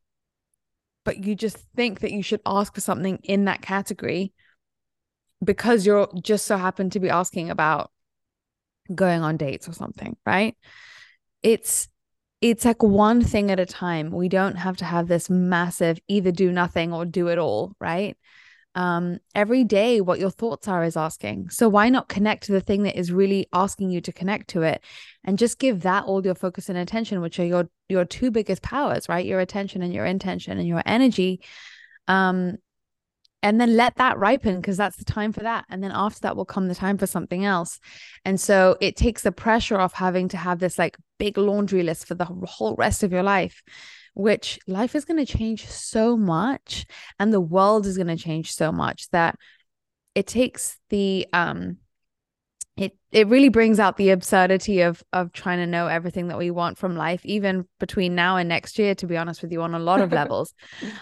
but 1.05 1.23
you 1.25 1.35
just 1.35 1.57
think 1.75 1.99
that 1.99 2.11
you 2.11 2.23
should 2.23 2.41
ask 2.45 2.73
for 2.73 2.81
something 2.81 3.19
in 3.23 3.45
that 3.45 3.61
category 3.61 4.33
because 5.43 5.85
you're 5.85 6.07
just 6.21 6.45
so 6.45 6.57
happen 6.57 6.89
to 6.91 6.99
be 6.99 7.09
asking 7.09 7.49
about 7.49 7.91
going 8.93 9.21
on 9.21 9.37
dates 9.37 9.67
or 9.67 9.73
something, 9.73 10.15
right? 10.25 10.55
It's 11.41 11.87
it's 12.41 12.65
like 12.65 12.83
one 12.83 13.23
thing 13.23 13.51
at 13.51 13.59
a 13.59 13.65
time. 13.65 14.11
We 14.11 14.27
don't 14.27 14.55
have 14.55 14.77
to 14.77 14.85
have 14.85 15.07
this 15.07 15.29
massive 15.29 15.99
either 16.09 16.31
do 16.31 16.51
nothing 16.51 16.91
or 16.91 17.05
do 17.05 17.29
it 17.29 17.37
all, 17.37 17.73
right? 17.79 18.17
Um, 18.75 19.19
every 19.35 19.63
day 19.63 20.01
what 20.01 20.19
your 20.19 20.31
thoughts 20.31 20.67
are 20.67 20.83
is 20.83 20.97
asking. 20.97 21.49
So 21.49 21.69
why 21.69 21.89
not 21.89 22.09
connect 22.09 22.45
to 22.45 22.51
the 22.51 22.61
thing 22.61 22.83
that 22.83 22.97
is 22.97 23.11
really 23.11 23.47
asking 23.53 23.91
you 23.91 24.01
to 24.01 24.11
connect 24.11 24.49
to 24.51 24.63
it 24.63 24.83
and 25.23 25.37
just 25.37 25.59
give 25.59 25.81
that 25.81 26.05
all 26.05 26.25
your 26.25 26.35
focus 26.35 26.69
and 26.69 26.77
attention, 26.77 27.21
which 27.21 27.39
are 27.39 27.45
your 27.45 27.69
your 27.89 28.05
two 28.05 28.31
biggest 28.31 28.61
powers, 28.61 29.07
right? 29.07 29.25
Your 29.25 29.39
attention 29.39 29.83
and 29.83 29.93
your 29.93 30.05
intention 30.05 30.57
and 30.57 30.67
your 30.67 30.81
energy. 30.85 31.41
Um, 32.07 32.57
and 33.43 33.59
then 33.59 33.75
let 33.75 33.97
that 33.97 34.17
ripen 34.17 34.55
because 34.55 34.77
that's 34.77 34.95
the 34.95 35.03
time 35.03 35.33
for 35.33 35.41
that. 35.41 35.65
And 35.69 35.83
then 35.83 35.91
after 35.93 36.21
that 36.21 36.37
will 36.37 36.45
come 36.45 36.69
the 36.69 36.75
time 36.75 36.97
for 36.97 37.05
something 37.05 37.43
else. 37.43 37.77
And 38.23 38.39
so 38.39 38.77
it 38.79 38.95
takes 38.95 39.21
the 39.21 39.33
pressure 39.33 39.77
off 39.77 39.93
having 39.93 40.29
to 40.29 40.37
have 40.37 40.59
this 40.59 40.79
like 40.79 40.95
big 41.19 41.37
laundry 41.37 41.83
list 41.83 42.07
for 42.07 42.15
the 42.15 42.25
whole 42.25 42.75
rest 42.77 43.03
of 43.03 43.11
your 43.11 43.21
life 43.21 43.61
which 44.13 44.59
life 44.67 44.95
is 44.95 45.05
going 45.05 45.23
to 45.23 45.37
change 45.37 45.67
so 45.67 46.15
much 46.15 46.85
and 47.19 47.33
the 47.33 47.41
world 47.41 47.85
is 47.85 47.97
going 47.97 48.07
to 48.07 48.15
change 48.15 48.53
so 48.53 48.71
much 48.71 49.09
that 49.09 49.37
it 50.15 50.27
takes 50.27 50.77
the 50.89 51.27
um 51.33 51.77
it 52.75 52.97
it 53.11 53.27
really 53.27 53.49
brings 53.49 53.79
out 53.79 53.97
the 53.97 54.09
absurdity 54.09 54.81
of 54.81 55.03
of 55.13 55.31
trying 55.31 55.59
to 55.59 55.67
know 55.67 55.87
everything 55.87 56.27
that 56.27 56.37
we 56.37 56.49
want 56.49 56.77
from 56.77 56.95
life 56.95 57.23
even 57.23 57.65
between 57.79 58.15
now 58.15 58.37
and 58.37 58.49
next 58.49 58.79
year 58.79 58.95
to 58.95 59.05
be 59.05 59.17
honest 59.17 59.41
with 59.41 59.51
you 59.51 59.61
on 59.61 59.75
a 59.75 59.79
lot 59.79 60.01
of 60.01 60.11
levels 60.21 60.53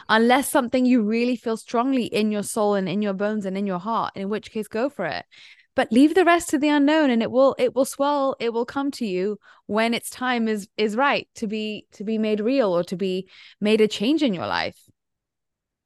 unless 0.09 0.49
something 0.49 0.85
you 0.85 1.01
really 1.01 1.35
feel 1.35 1.55
strongly 1.55 2.05
in 2.05 2.31
your 2.31 2.43
soul 2.43 2.75
and 2.75 2.89
in 2.89 3.01
your 3.01 3.13
bones 3.13 3.45
and 3.45 3.57
in 3.57 3.65
your 3.65 3.79
heart 3.79 4.11
in 4.15 4.27
which 4.27 4.51
case 4.51 4.67
go 4.67 4.89
for 4.89 5.05
it 5.05 5.25
but 5.75 5.91
leave 5.91 6.15
the 6.15 6.25
rest 6.25 6.49
to 6.49 6.57
the 6.57 6.69
unknown 6.69 7.09
and 7.09 7.21
it 7.21 7.31
will 7.31 7.55
it 7.57 7.75
will 7.75 7.85
swell 7.85 8.35
it 8.39 8.53
will 8.53 8.65
come 8.65 8.91
to 8.91 9.05
you 9.05 9.37
when 9.67 9.93
its 9.93 10.09
time 10.09 10.47
is 10.47 10.67
is 10.77 10.95
right 10.95 11.27
to 11.35 11.47
be 11.47 11.85
to 11.91 12.03
be 12.03 12.17
made 12.17 12.39
real 12.39 12.75
or 12.75 12.83
to 12.83 12.95
be 12.95 13.27
made 13.59 13.81
a 13.81 13.87
change 13.87 14.21
in 14.23 14.33
your 14.33 14.47
life. 14.47 14.77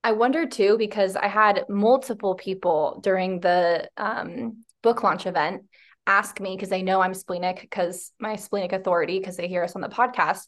I 0.03 0.11
wonder 0.11 0.45
too 0.45 0.77
because 0.77 1.15
i 1.15 1.27
had 1.27 1.65
multiple 1.67 2.35
people 2.35 2.99
during 3.03 3.39
the 3.39 3.89
um, 3.97 4.63
book 4.83 5.01
launch 5.03 5.25
event 5.25 5.63
ask 6.07 6.39
me 6.39 6.55
because 6.55 6.69
they 6.69 6.83
know 6.83 7.01
i'm 7.01 7.15
splenic 7.15 7.59
because 7.61 8.11
my 8.19 8.35
splenic 8.35 8.71
authority 8.71 9.17
because 9.17 9.37
they 9.37 9.47
hear 9.47 9.63
us 9.63 9.75
on 9.75 9.81
the 9.81 9.89
podcast 9.89 10.43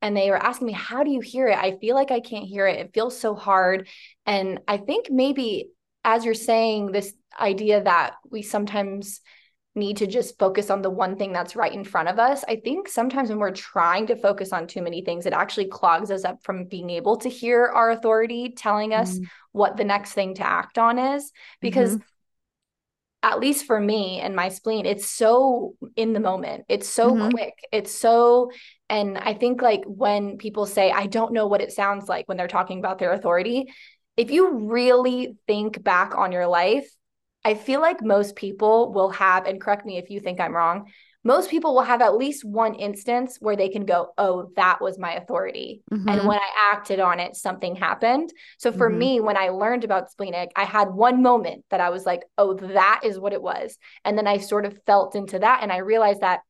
and 0.00 0.16
they 0.16 0.30
were 0.30 0.36
asking 0.36 0.68
me 0.68 0.72
how 0.72 1.02
do 1.02 1.10
you 1.10 1.20
hear 1.20 1.48
it? 1.48 1.58
I 1.58 1.76
feel 1.78 1.94
like 1.94 2.10
i 2.10 2.20
can't 2.20 2.46
hear 2.46 2.66
it. 2.66 2.78
It 2.78 2.94
feels 2.94 3.18
so 3.18 3.34
hard. 3.34 3.88
And 4.26 4.60
i 4.68 4.76
think 4.76 5.10
maybe 5.10 5.70
as 6.04 6.24
you're 6.24 6.34
saying 6.34 6.92
this 6.92 7.12
idea 7.38 7.82
that 7.82 8.14
we 8.30 8.42
sometimes 8.42 9.20
need 9.74 9.98
to 9.98 10.06
just 10.06 10.38
focus 10.38 10.68
on 10.68 10.82
the 10.82 10.90
one 10.90 11.16
thing 11.16 11.32
that's 11.32 11.54
right 11.54 11.72
in 11.72 11.84
front 11.84 12.08
of 12.08 12.18
us. 12.18 12.44
I 12.48 12.56
think 12.56 12.88
sometimes 12.88 13.28
when 13.28 13.38
we're 13.38 13.52
trying 13.52 14.08
to 14.08 14.16
focus 14.16 14.52
on 14.52 14.66
too 14.66 14.82
many 14.82 15.02
things, 15.02 15.26
it 15.26 15.32
actually 15.32 15.68
clogs 15.68 16.10
us 16.10 16.24
up 16.24 16.42
from 16.42 16.64
being 16.64 16.90
able 16.90 17.16
to 17.18 17.28
hear 17.28 17.66
our 17.66 17.90
authority 17.90 18.52
telling 18.56 18.92
us 18.92 19.14
mm-hmm. 19.14 19.24
what 19.52 19.76
the 19.76 19.84
next 19.84 20.12
thing 20.12 20.34
to 20.34 20.46
act 20.46 20.76
on 20.76 20.98
is. 20.98 21.30
Because 21.60 21.94
mm-hmm. 21.94 22.02
at 23.22 23.38
least 23.38 23.66
for 23.66 23.80
me 23.80 24.18
and 24.20 24.34
my 24.34 24.48
spleen, 24.48 24.86
it's 24.86 25.08
so 25.08 25.74
in 25.94 26.14
the 26.14 26.20
moment, 26.20 26.64
it's 26.68 26.88
so 26.88 27.12
mm-hmm. 27.12 27.30
quick, 27.30 27.54
it's 27.70 27.92
so. 27.92 28.50
And 28.88 29.18
I 29.18 29.34
think 29.34 29.62
like 29.62 29.82
when 29.86 30.36
people 30.36 30.66
say, 30.66 30.90
I 30.90 31.06
don't 31.06 31.32
know 31.32 31.46
what 31.46 31.62
it 31.62 31.70
sounds 31.70 32.08
like 32.08 32.26
when 32.26 32.36
they're 32.36 32.48
talking 32.48 32.80
about 32.80 32.98
their 32.98 33.12
authority, 33.12 33.72
if 34.16 34.32
you 34.32 34.68
really 34.68 35.36
think 35.46 35.80
back 35.80 36.16
on 36.16 36.32
your 36.32 36.48
life, 36.48 36.90
I 37.44 37.54
feel 37.54 37.80
like 37.80 38.02
most 38.02 38.36
people 38.36 38.92
will 38.92 39.10
have, 39.10 39.46
and 39.46 39.60
correct 39.60 39.86
me 39.86 39.98
if 39.98 40.10
you 40.10 40.20
think 40.20 40.40
I'm 40.40 40.54
wrong, 40.54 40.90
most 41.22 41.50
people 41.50 41.74
will 41.74 41.82
have 41.82 42.00
at 42.00 42.16
least 42.16 42.44
one 42.44 42.74
instance 42.74 43.36
where 43.40 43.56
they 43.56 43.68
can 43.68 43.84
go, 43.84 44.12
Oh, 44.16 44.50
that 44.56 44.80
was 44.80 44.98
my 44.98 45.14
authority. 45.14 45.82
Mm-hmm. 45.92 46.08
And 46.08 46.26
when 46.26 46.38
I 46.38 46.70
acted 46.72 46.98
on 46.98 47.20
it, 47.20 47.36
something 47.36 47.76
happened. 47.76 48.32
So 48.58 48.72
for 48.72 48.88
mm-hmm. 48.88 48.98
me, 48.98 49.20
when 49.20 49.36
I 49.36 49.50
learned 49.50 49.84
about 49.84 50.10
splenic, 50.10 50.50
I 50.56 50.64
had 50.64 50.88
one 50.88 51.22
moment 51.22 51.64
that 51.70 51.80
I 51.80 51.90
was 51.90 52.06
like, 52.06 52.22
Oh, 52.38 52.54
that 52.54 53.02
is 53.04 53.18
what 53.18 53.34
it 53.34 53.42
was. 53.42 53.76
And 54.04 54.16
then 54.16 54.26
I 54.26 54.38
sort 54.38 54.64
of 54.64 54.82
felt 54.86 55.14
into 55.14 55.38
that. 55.38 55.60
And 55.62 55.70
I 55.70 55.78
realized 55.78 56.22
that 56.22 56.40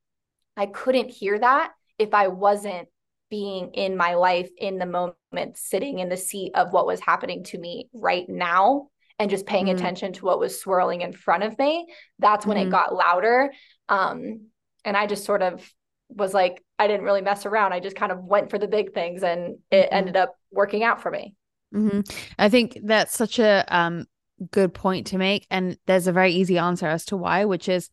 I 0.56 0.66
couldn't 0.66 1.10
hear 1.10 1.38
that 1.38 1.72
if 1.98 2.14
I 2.14 2.28
wasn't 2.28 2.88
being 3.28 3.72
in 3.74 3.96
my 3.96 4.14
life 4.14 4.50
in 4.56 4.78
the 4.78 4.86
moment, 4.86 5.56
sitting 5.56 5.98
in 5.98 6.08
the 6.08 6.16
seat 6.16 6.52
of 6.54 6.72
what 6.72 6.86
was 6.86 7.00
happening 7.00 7.44
to 7.44 7.58
me 7.58 7.88
right 7.92 8.28
now 8.28 8.88
and 9.20 9.30
just 9.30 9.46
paying 9.46 9.66
mm-hmm. 9.66 9.76
attention 9.76 10.12
to 10.12 10.24
what 10.24 10.40
was 10.40 10.60
swirling 10.60 11.02
in 11.02 11.12
front 11.12 11.44
of 11.44 11.56
me 11.58 11.86
that's 12.18 12.44
when 12.44 12.56
mm-hmm. 12.56 12.66
it 12.66 12.72
got 12.72 12.92
louder 12.92 13.52
um 13.88 14.40
and 14.84 14.96
I 14.96 15.06
just 15.06 15.24
sort 15.24 15.42
of 15.42 15.72
was 16.08 16.34
like, 16.34 16.64
I 16.78 16.86
didn't 16.86 17.04
really 17.04 17.20
mess 17.20 17.46
around. 17.46 17.72
I 17.72 17.80
just 17.80 17.96
kind 17.96 18.12
of 18.12 18.24
went 18.24 18.50
for 18.50 18.58
the 18.58 18.68
big 18.68 18.92
things 18.92 19.22
and 19.22 19.58
it 19.70 19.86
mm-hmm. 19.86 19.94
ended 19.94 20.16
up 20.16 20.34
working 20.50 20.82
out 20.82 21.00
for 21.00 21.10
me. 21.10 21.34
Mm-hmm. 21.74 22.00
I 22.38 22.48
think 22.48 22.78
that's 22.82 23.16
such 23.16 23.38
a 23.38 23.64
um, 23.68 24.06
good 24.50 24.74
point 24.74 25.08
to 25.08 25.18
make. 25.18 25.46
And 25.50 25.78
there's 25.86 26.06
a 26.06 26.12
very 26.12 26.32
easy 26.32 26.58
answer 26.58 26.86
as 26.86 27.04
to 27.06 27.16
why, 27.16 27.44
which 27.44 27.68
is 27.68 27.90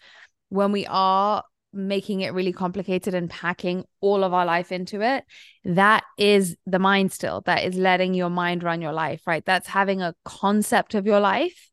when 0.50 0.72
we 0.72 0.86
are 0.88 1.44
making 1.74 2.22
it 2.22 2.34
really 2.34 2.54
complicated 2.54 3.14
and 3.14 3.30
packing 3.30 3.84
all 4.02 4.24
of 4.24 4.34
our 4.34 4.46
life 4.46 4.72
into 4.72 5.02
it, 5.02 5.24
that 5.66 6.04
is 6.18 6.58
the 6.66 6.80
mind 6.80 7.12
still. 7.12 7.42
That 7.42 7.64
is 7.64 7.76
letting 7.76 8.14
your 8.14 8.30
mind 8.30 8.64
run 8.64 8.82
your 8.82 8.94
life, 8.94 9.22
right? 9.28 9.46
That's 9.46 9.68
having 9.68 10.02
a 10.02 10.16
concept 10.26 10.96
of 10.96 11.06
your 11.06 11.20
life 11.20 11.70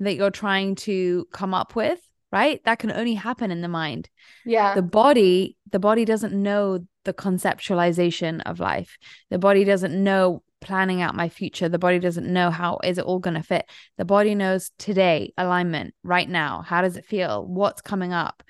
that 0.00 0.14
you're 0.14 0.30
trying 0.30 0.76
to 0.76 1.26
come 1.32 1.54
up 1.54 1.74
with, 1.74 1.98
right? 2.30 2.62
That 2.64 2.78
can 2.78 2.92
only 2.92 3.14
happen 3.14 3.50
in 3.50 3.62
the 3.62 3.68
mind. 3.68 4.08
Yeah. 4.44 4.74
The 4.74 4.82
body, 4.82 5.56
the 5.70 5.80
body 5.80 6.04
doesn't 6.04 6.34
know 6.34 6.86
the 7.04 7.14
conceptualization 7.14 8.42
of 8.44 8.60
life. 8.60 8.98
The 9.30 9.38
body 9.38 9.64
doesn't 9.64 9.94
know 9.94 10.42
planning 10.60 11.00
out 11.00 11.14
my 11.14 11.28
future. 11.28 11.68
The 11.68 11.78
body 11.78 11.98
doesn't 11.98 12.30
know 12.30 12.50
how 12.50 12.78
is 12.84 12.98
it 12.98 13.04
all 13.04 13.18
going 13.18 13.36
to 13.36 13.42
fit. 13.42 13.64
The 13.96 14.04
body 14.04 14.34
knows 14.34 14.70
today, 14.78 15.32
alignment, 15.38 15.94
right 16.02 16.28
now. 16.28 16.62
How 16.62 16.82
does 16.82 16.96
it 16.96 17.06
feel? 17.06 17.46
What's 17.46 17.80
coming 17.80 18.12
up? 18.12 18.42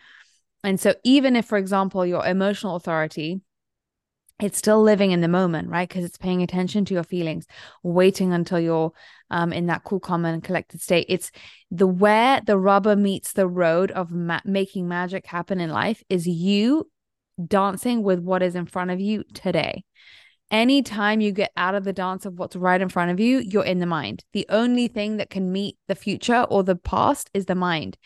And 0.65 0.81
so 0.81 0.95
even 1.05 1.37
if 1.37 1.47
for 1.47 1.59
example 1.59 2.05
your 2.05 2.27
emotional 2.27 2.77
authority 2.77 3.41
it's 4.41 4.59
still 4.59 4.81
living 4.81 5.11
in 5.11 5.21
the 5.21 5.29
moment, 5.29 5.69
right? 5.69 5.89
Because 5.89 6.05
it's 6.05 6.17
paying 6.17 6.43
attention 6.43 6.85
to 6.85 6.95
your 6.95 7.03
feelings, 7.03 7.47
waiting 7.83 8.33
until 8.33 8.61
you're 8.61 8.93
um, 9.31 9.53
in 9.53 9.67
that 9.67 9.83
cool, 9.83 9.99
calm, 9.99 10.25
and 10.25 10.45
collected 10.45 10.81
state. 10.81 11.07
It's 11.09 11.33
the 11.71 11.89
where 11.89 12.41
the 12.41 12.57
rubber 12.57 12.95
meets 12.95 13.33
the 13.33 13.49
road 13.49 13.91
of 13.91 14.13
ma- 14.13 14.41
making 14.45 14.87
magic 14.87 15.27
happen 15.27 15.61
in 15.61 15.71
life 15.71 16.05
is 16.09 16.27
you 16.27 16.89
dancing 17.45 18.03
with 18.03 18.21
what 18.21 18.43
is 18.43 18.55
in 18.55 18.67
front 18.67 18.91
of 18.93 19.01
you 19.01 19.25
today. 19.35 19.85
Anytime 20.51 21.21
you 21.21 21.33
get 21.33 21.51
out 21.57 21.75
of 21.75 21.85
the 21.85 21.93
dance 21.93 22.25
of 22.25 22.39
what's 22.39 22.57
right 22.57 22.81
in 22.81 22.89
front 22.89 23.11
of 23.11 23.21
you, 23.21 23.41
you're 23.41 23.65
in 23.65 23.81
the 23.81 23.87
mind. 23.87 24.25
The 24.33 24.47
only 24.49 24.89
thing 24.89 25.17
that 25.17 25.31
can 25.31 25.53
meet 25.53 25.77
the 25.89 25.95
future 25.95 26.47
or 26.49 26.63
the 26.63 26.77
past 26.77 27.29
is 27.35 27.47
the 27.47 27.55
mind. 27.55 27.99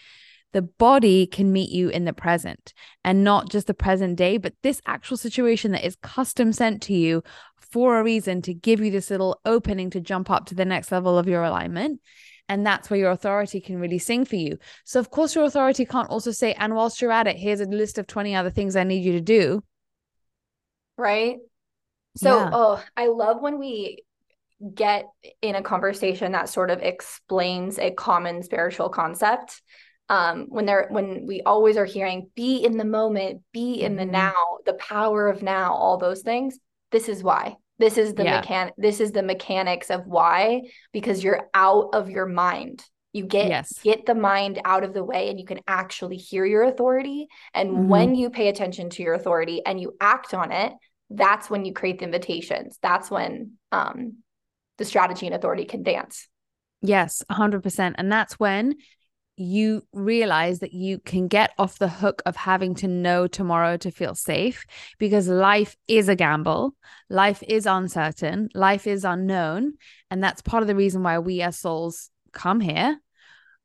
The 0.52 0.62
body 0.62 1.26
can 1.26 1.52
meet 1.52 1.70
you 1.70 1.88
in 1.88 2.04
the 2.04 2.12
present 2.12 2.74
and 3.04 3.24
not 3.24 3.50
just 3.50 3.66
the 3.66 3.74
present 3.74 4.16
day, 4.16 4.36
but 4.36 4.54
this 4.62 4.82
actual 4.86 5.16
situation 5.16 5.72
that 5.72 5.84
is 5.84 5.96
custom 6.02 6.52
sent 6.52 6.82
to 6.82 6.94
you 6.94 7.22
for 7.58 7.98
a 7.98 8.04
reason 8.04 8.42
to 8.42 8.52
give 8.52 8.80
you 8.80 8.90
this 8.90 9.10
little 9.10 9.40
opening 9.44 9.88
to 9.90 10.00
jump 10.00 10.30
up 10.30 10.46
to 10.46 10.54
the 10.54 10.64
next 10.64 10.92
level 10.92 11.18
of 11.18 11.26
your 11.26 11.42
alignment. 11.42 12.00
And 12.48 12.66
that's 12.66 12.90
where 12.90 13.00
your 13.00 13.10
authority 13.12 13.60
can 13.60 13.78
really 13.78 13.98
sing 13.98 14.24
for 14.26 14.36
you. 14.36 14.58
So, 14.84 15.00
of 15.00 15.10
course, 15.10 15.34
your 15.34 15.44
authority 15.44 15.86
can't 15.86 16.10
also 16.10 16.32
say, 16.32 16.52
and 16.54 16.74
whilst 16.74 17.00
you're 17.00 17.12
at 17.12 17.26
it, 17.26 17.36
here's 17.36 17.60
a 17.60 17.66
list 17.66 17.96
of 17.98 18.06
20 18.06 18.34
other 18.34 18.50
things 18.50 18.76
I 18.76 18.84
need 18.84 19.04
you 19.04 19.12
to 19.12 19.20
do. 19.20 19.62
Right. 20.98 21.38
So, 22.16 22.36
yeah. 22.36 22.50
oh, 22.52 22.84
I 22.94 23.06
love 23.06 23.40
when 23.40 23.58
we 23.58 24.04
get 24.74 25.06
in 25.40 25.54
a 25.54 25.62
conversation 25.62 26.32
that 26.32 26.48
sort 26.48 26.70
of 26.70 26.80
explains 26.82 27.78
a 27.78 27.90
common 27.90 28.42
spiritual 28.42 28.90
concept. 28.90 29.62
Um, 30.08 30.46
when 30.48 30.66
they're 30.66 30.88
when 30.90 31.26
we 31.26 31.40
always 31.42 31.76
are 31.76 31.84
hearing 31.84 32.30
be 32.34 32.64
in 32.64 32.76
the 32.76 32.84
moment, 32.84 33.42
be 33.52 33.82
in 33.82 33.96
the 33.96 34.02
mm-hmm. 34.02 34.12
now, 34.12 34.34
the 34.66 34.74
power 34.74 35.28
of 35.28 35.42
now, 35.42 35.74
all 35.74 35.96
those 35.96 36.22
things. 36.22 36.58
This 36.90 37.08
is 37.08 37.22
why. 37.22 37.56
This 37.78 37.96
is 37.96 38.14
the 38.14 38.24
yeah. 38.24 38.42
mechan 38.42 38.70
this 38.76 39.00
is 39.00 39.12
the 39.12 39.22
mechanics 39.22 39.90
of 39.90 40.06
why, 40.06 40.62
because 40.92 41.24
you're 41.24 41.48
out 41.54 41.90
of 41.94 42.10
your 42.10 42.26
mind. 42.26 42.84
You 43.12 43.26
get 43.26 43.48
yes. 43.48 43.78
get 43.82 44.06
the 44.06 44.14
mind 44.14 44.60
out 44.64 44.84
of 44.84 44.94
the 44.94 45.04
way 45.04 45.28
and 45.28 45.38
you 45.38 45.44
can 45.44 45.60
actually 45.66 46.16
hear 46.16 46.44
your 46.44 46.62
authority. 46.64 47.28
And 47.54 47.70
mm-hmm. 47.70 47.88
when 47.88 48.14
you 48.14 48.30
pay 48.30 48.48
attention 48.48 48.90
to 48.90 49.02
your 49.02 49.14
authority 49.14 49.62
and 49.64 49.80
you 49.80 49.96
act 50.00 50.32
on 50.32 50.50
it, 50.50 50.72
that's 51.10 51.50
when 51.50 51.64
you 51.64 51.72
create 51.72 51.98
the 51.98 52.06
invitations. 52.06 52.78
That's 52.82 53.10
when 53.10 53.52
um, 53.70 54.18
the 54.78 54.84
strategy 54.84 55.26
and 55.26 55.34
authority 55.34 55.64
can 55.64 55.82
dance. 55.82 56.28
Yes, 56.80 57.22
100%. 57.30 57.94
And 57.96 58.10
that's 58.10 58.38
when 58.38 58.76
you 59.42 59.86
realize 59.92 60.60
that 60.60 60.72
you 60.72 60.98
can 60.98 61.28
get 61.28 61.52
off 61.58 61.78
the 61.78 61.88
hook 61.88 62.22
of 62.26 62.36
having 62.36 62.74
to 62.76 62.88
know 62.88 63.26
tomorrow 63.26 63.76
to 63.76 63.90
feel 63.90 64.14
safe 64.14 64.64
because 64.98 65.28
life 65.28 65.76
is 65.88 66.08
a 66.08 66.16
gamble. 66.16 66.74
Life 67.10 67.42
is 67.46 67.66
uncertain. 67.66 68.48
Life 68.54 68.86
is 68.86 69.04
unknown. 69.04 69.74
And 70.10 70.22
that's 70.22 70.42
part 70.42 70.62
of 70.62 70.66
the 70.66 70.76
reason 70.76 71.02
why 71.02 71.18
we 71.18 71.42
as 71.42 71.58
souls 71.58 72.10
come 72.32 72.60
here. 72.60 72.98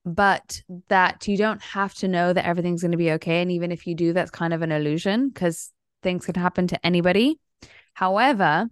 But 0.06 0.62
that 0.88 1.28
you 1.28 1.36
don't 1.36 1.62
have 1.62 1.94
to 1.96 2.08
know 2.08 2.32
that 2.32 2.46
everything's 2.46 2.82
going 2.82 2.92
to 2.92 2.98
be 2.98 3.12
okay. 3.14 3.42
And 3.42 3.52
even 3.52 3.72
if 3.72 3.86
you 3.86 3.94
do, 3.94 4.14
that's 4.14 4.32
kind 4.32 4.54
of 4.54 4.62
an 4.62 4.72
illusion 4.72 5.30
because 5.30 5.72
things 6.02 6.26
can 6.26 6.36
happen 6.36 6.68
to 6.68 6.86
anybody. 6.86 7.40
However, 7.94 8.70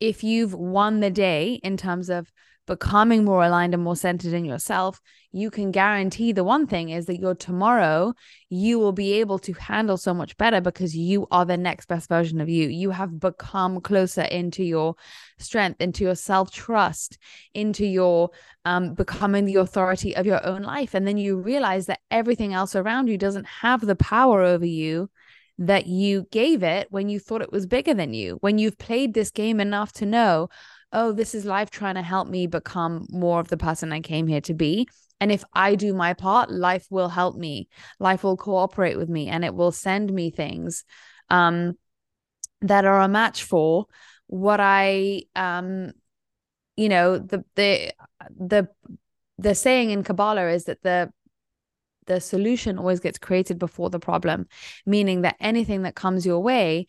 if 0.00 0.22
you've 0.22 0.54
won 0.54 1.00
the 1.00 1.10
day 1.10 1.60
in 1.62 1.76
terms 1.76 2.10
of 2.10 2.30
becoming 2.68 3.24
more 3.24 3.42
aligned 3.42 3.74
and 3.74 3.82
more 3.82 3.96
centered 3.96 4.32
in 4.32 4.44
yourself, 4.44 5.00
you 5.32 5.50
can 5.50 5.72
guarantee 5.72 6.32
the 6.32 6.44
one 6.44 6.66
thing 6.66 6.90
is 6.90 7.06
that 7.06 7.18
your 7.18 7.34
tomorrow, 7.34 8.14
you 8.48 8.78
will 8.78 8.92
be 8.92 9.14
able 9.14 9.38
to 9.40 9.52
handle 9.54 9.96
so 9.96 10.14
much 10.14 10.36
better 10.36 10.60
because 10.60 10.94
you 10.94 11.26
are 11.30 11.44
the 11.44 11.56
next 11.56 11.86
best 11.86 12.08
version 12.08 12.40
of 12.40 12.48
you. 12.48 12.68
You 12.68 12.90
have 12.90 13.18
become 13.18 13.80
closer 13.80 14.22
into 14.22 14.62
your 14.62 14.94
strength, 15.38 15.80
into 15.80 16.04
your 16.04 16.14
self 16.14 16.52
trust, 16.52 17.18
into 17.54 17.84
your 17.86 18.30
um, 18.64 18.94
becoming 18.94 19.46
the 19.46 19.56
authority 19.56 20.14
of 20.14 20.26
your 20.26 20.46
own 20.46 20.62
life. 20.62 20.94
And 20.94 21.08
then 21.08 21.16
you 21.16 21.38
realize 21.38 21.86
that 21.86 22.00
everything 22.10 22.52
else 22.52 22.76
around 22.76 23.08
you 23.08 23.18
doesn't 23.18 23.46
have 23.46 23.80
the 23.80 23.96
power 23.96 24.42
over 24.42 24.66
you 24.66 25.10
that 25.58 25.86
you 25.88 26.26
gave 26.30 26.62
it 26.62 26.86
when 26.90 27.08
you 27.08 27.18
thought 27.18 27.42
it 27.42 27.50
was 27.50 27.66
bigger 27.66 27.92
than 27.92 28.14
you, 28.14 28.36
when 28.40 28.58
you've 28.58 28.78
played 28.78 29.12
this 29.12 29.30
game 29.30 29.58
enough 29.58 29.92
to 29.92 30.06
know, 30.06 30.48
oh, 30.92 31.12
this 31.12 31.34
is 31.34 31.44
life 31.44 31.70
trying 31.70 31.96
to 31.96 32.02
help 32.02 32.28
me 32.28 32.46
become 32.46 33.06
more 33.10 33.40
of 33.40 33.48
the 33.48 33.56
person 33.56 33.92
I 33.92 34.00
came 34.00 34.26
here 34.26 34.40
to 34.42 34.54
be. 34.54 34.88
And 35.20 35.32
if 35.32 35.44
I 35.52 35.74
do 35.74 35.92
my 35.94 36.14
part, 36.14 36.50
life 36.50 36.86
will 36.90 37.08
help 37.08 37.36
me. 37.36 37.68
Life 37.98 38.22
will 38.22 38.36
cooperate 38.36 38.96
with 38.96 39.08
me 39.08 39.28
and 39.28 39.44
it 39.44 39.54
will 39.54 39.72
send 39.72 40.12
me 40.12 40.30
things 40.30 40.84
um, 41.28 41.76
that 42.60 42.84
are 42.84 43.00
a 43.00 43.08
match 43.08 43.44
for 43.44 43.86
what 44.26 44.60
I 44.60 45.22
um 45.34 45.92
you 46.76 46.88
know 46.88 47.18
the 47.18 47.44
the 47.56 47.92
the 48.38 48.68
the 49.38 49.54
saying 49.54 49.90
in 49.90 50.02
Kabbalah 50.02 50.48
is 50.50 50.64
that 50.64 50.82
the 50.82 51.10
the 52.06 52.20
solution 52.20 52.78
always 52.78 53.00
gets 53.00 53.18
created 53.18 53.58
before 53.58 53.90
the 53.90 53.98
problem, 53.98 54.46
meaning 54.86 55.22
that 55.22 55.36
anything 55.40 55.82
that 55.82 55.94
comes 55.94 56.24
your 56.24 56.40
way 56.40 56.86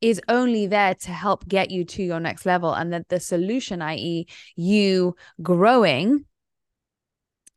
is 0.00 0.20
only 0.28 0.66
there 0.66 0.94
to 0.94 1.10
help 1.10 1.46
get 1.46 1.70
you 1.70 1.84
to 1.84 2.02
your 2.02 2.20
next 2.20 2.46
level. 2.46 2.72
And 2.72 2.92
that 2.92 3.08
the 3.08 3.20
solution, 3.20 3.82
i.e., 3.82 4.26
you 4.56 5.14
growing, 5.42 6.24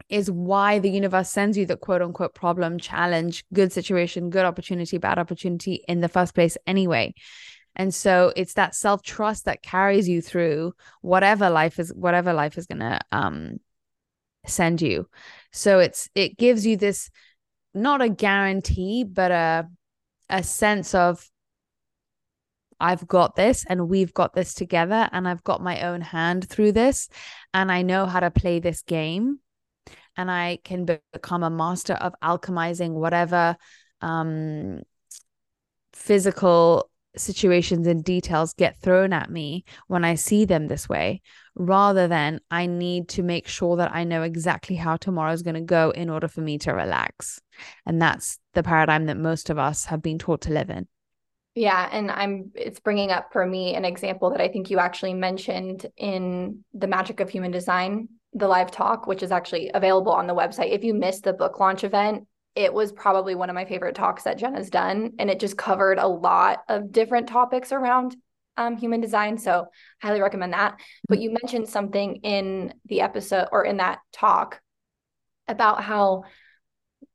is 0.10 0.30
why 0.30 0.80
the 0.80 0.90
universe 0.90 1.30
sends 1.30 1.58
you 1.58 1.66
the 1.66 1.78
quote 1.78 2.02
unquote 2.02 2.36
problem, 2.36 2.78
challenge, 2.78 3.46
good 3.54 3.72
situation, 3.72 4.30
good 4.30 4.46
opportunity, 4.46 4.98
bad 4.98 5.18
opportunity 5.18 5.84
in 5.88 6.02
the 6.02 6.10
first 6.10 6.36
place, 6.36 6.58
anyway. 6.68 7.14
And 7.76 7.94
so 7.94 8.32
it's 8.36 8.54
that 8.54 8.76
self 8.76 9.02
trust 9.02 9.46
that 9.46 9.64
carries 9.64 10.08
you 10.08 10.22
through 10.22 10.74
whatever 11.02 11.50
life 11.50 11.80
is, 11.80 11.92
whatever 11.94 12.34
life 12.34 12.58
is 12.58 12.68
gonna 12.68 13.00
um 13.12 13.60
send 14.46 14.82
you. 14.82 15.08
So 15.52 15.80
it's 15.80 16.10
it 16.14 16.38
gives 16.38 16.66
you 16.66 16.78
this 16.78 17.10
not 17.74 18.02
a 18.02 18.10
guarantee, 18.10 19.04
but 19.04 19.32
a 19.32 19.68
a 20.30 20.44
sense 20.44 20.94
of 20.94 21.28
I've 22.80 23.08
got 23.08 23.36
this 23.36 23.66
and 23.68 23.90
we've 23.90 24.14
got 24.14 24.34
this 24.34 24.54
together 24.54 25.10
and 25.12 25.28
I've 25.28 25.44
got 25.44 25.62
my 25.62 25.82
own 25.82 26.02
hand 26.02 26.48
through 26.50 26.74
this 26.74 27.10
and 27.54 27.72
I 27.72 27.82
know 27.82 28.06
how 28.06 28.20
to 28.20 28.32
play 28.32 28.60
this 28.60 28.82
game 28.82 29.40
and 30.18 30.30
I 30.30 30.60
can 30.64 30.86
become 30.86 31.44
a 31.44 31.50
master 31.50 31.94
of 31.94 32.14
alchemizing 32.24 32.92
whatever 32.92 33.58
um 34.02 34.82
physical 35.94 36.90
situations 37.16 37.88
and 37.88 38.04
details 38.04 38.54
get 38.54 38.78
thrown 38.78 39.14
at 39.14 39.30
me 39.30 39.64
when 39.88 40.04
I 40.04 40.16
see 40.16 40.46
them 40.46 40.68
this 40.68 40.90
way, 40.90 41.22
rather 41.56 42.08
than 42.08 42.40
I 42.50 42.66
need 42.66 43.10
to 43.10 43.24
make 43.24 43.48
sure 43.48 43.78
that 43.78 43.94
I 43.94 44.04
know 44.04 44.24
exactly 44.24 44.76
how 44.76 44.98
tomorrow 44.98 45.32
is 45.32 45.44
going 45.44 45.56
to 45.56 45.62
go 45.62 45.92
in 45.92 46.10
order 46.10 46.28
for 46.28 46.42
me 46.42 46.58
to 46.60 46.74
relax. 46.74 47.40
And 47.86 48.02
that's 48.02 48.40
the 48.54 48.64
paradigm 48.64 49.06
that 49.06 49.18
most 49.18 49.50
of 49.50 49.60
us 49.60 49.86
have 49.86 50.02
been 50.02 50.18
taught 50.18 50.42
to 50.42 50.54
live 50.54 50.70
in. 50.70 50.88
Yeah, 51.56 51.88
and 51.92 52.10
I'm 52.10 52.52
it's 52.56 52.80
bringing 52.80 53.12
up 53.12 53.32
for 53.32 53.46
me 53.46 53.76
an 53.76 53.86
example 53.86 54.32
that 54.32 54.42
I 54.42 54.48
think 54.48 54.72
you 54.72 54.80
actually 54.80 55.14
mentioned 55.14 55.86
in 55.98 56.64
the 56.74 56.88
Magic 56.88 57.20
of 57.20 57.30
Human 57.30 57.52
Design, 57.52 58.10
the 58.34 58.48
live 58.48 58.72
talk, 58.72 59.06
which 59.06 59.22
is 59.22 59.32
actually 59.32 59.70
available 59.74 60.12
on 60.12 60.26
the 60.26 60.34
website. 60.34 60.72
If 60.72 60.84
you 60.84 60.96
missed 60.96 61.24
the 61.24 61.34
book 61.34 61.60
launch 61.60 61.84
event, 61.84 62.28
it 62.56 62.74
was 62.74 62.92
probably 62.92 63.36
one 63.36 63.50
of 63.50 63.56
my 63.56 63.66
favorite 63.66 63.96
talks 63.96 64.24
that 64.24 64.40
Jenna's 64.40 64.72
done. 64.72 65.14
And 65.20 65.30
it 65.30 65.40
just 65.40 65.58
covered 65.58 66.00
a 66.00 66.08
lot 66.08 66.64
of 66.70 66.92
different 66.92 67.28
topics 67.28 67.72
around 67.72 68.16
um, 68.58 68.78
human 68.78 69.02
design. 69.02 69.38
So, 69.38 69.68
highly 70.02 70.22
recommend 70.22 70.54
that. 70.54 70.80
But 71.08 71.20
you 71.20 71.32
mentioned 71.32 71.70
something 71.70 72.18
in 72.18 72.74
the 72.86 73.02
episode 73.02 73.48
or 73.52 73.64
in 73.64 73.78
that 73.78 74.00
talk 74.12 74.60
about 75.48 75.84
how 75.84 76.24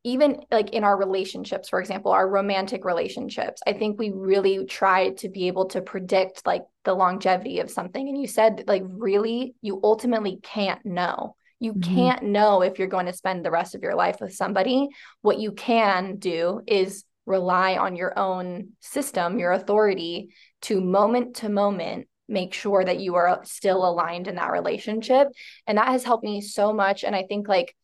even 0.04 0.40
like 0.50 0.70
in 0.70 0.84
our 0.84 0.96
relationships 0.96 1.68
for 1.68 1.80
example 1.80 2.12
our 2.12 2.28
romantic 2.28 2.84
relationships 2.84 3.60
i 3.66 3.72
think 3.72 3.98
we 3.98 4.10
really 4.10 4.64
try 4.64 5.10
to 5.10 5.28
be 5.28 5.48
able 5.48 5.66
to 5.66 5.80
predict 5.80 6.46
like 6.46 6.62
the 6.88 6.94
longevity 6.94 7.60
of 7.60 7.70
something. 7.70 8.08
And 8.08 8.18
you 8.18 8.26
said 8.26 8.64
like 8.66 8.82
really 8.86 9.54
you 9.60 9.78
ultimately 9.84 10.38
can't 10.42 10.84
know. 10.86 11.36
You 11.60 11.74
mm-hmm. 11.74 11.94
can't 11.94 12.22
know 12.22 12.62
if 12.62 12.78
you're 12.78 12.88
going 12.88 13.04
to 13.04 13.12
spend 13.12 13.44
the 13.44 13.50
rest 13.50 13.74
of 13.74 13.82
your 13.82 13.94
life 13.94 14.16
with 14.22 14.34
somebody. 14.34 14.88
What 15.20 15.38
you 15.38 15.52
can 15.52 16.16
do 16.16 16.62
is 16.66 17.04
rely 17.26 17.76
on 17.76 17.94
your 17.94 18.18
own 18.18 18.70
system 18.80 19.38
your 19.38 19.52
authority 19.52 20.30
to 20.62 20.80
moment 20.80 21.36
to 21.36 21.50
moment 21.50 22.08
make 22.26 22.54
sure 22.54 22.82
that 22.82 23.00
you 23.00 23.16
are 23.16 23.40
still 23.44 23.86
aligned 23.86 24.26
in 24.26 24.36
that 24.36 24.50
relationship. 24.50 25.28
And 25.66 25.76
that 25.76 25.88
has 25.88 26.04
helped 26.04 26.24
me 26.24 26.40
so 26.40 26.72
much. 26.72 27.04
And 27.04 27.14
i 27.14 27.24
think 27.24 27.48
like 27.48 27.74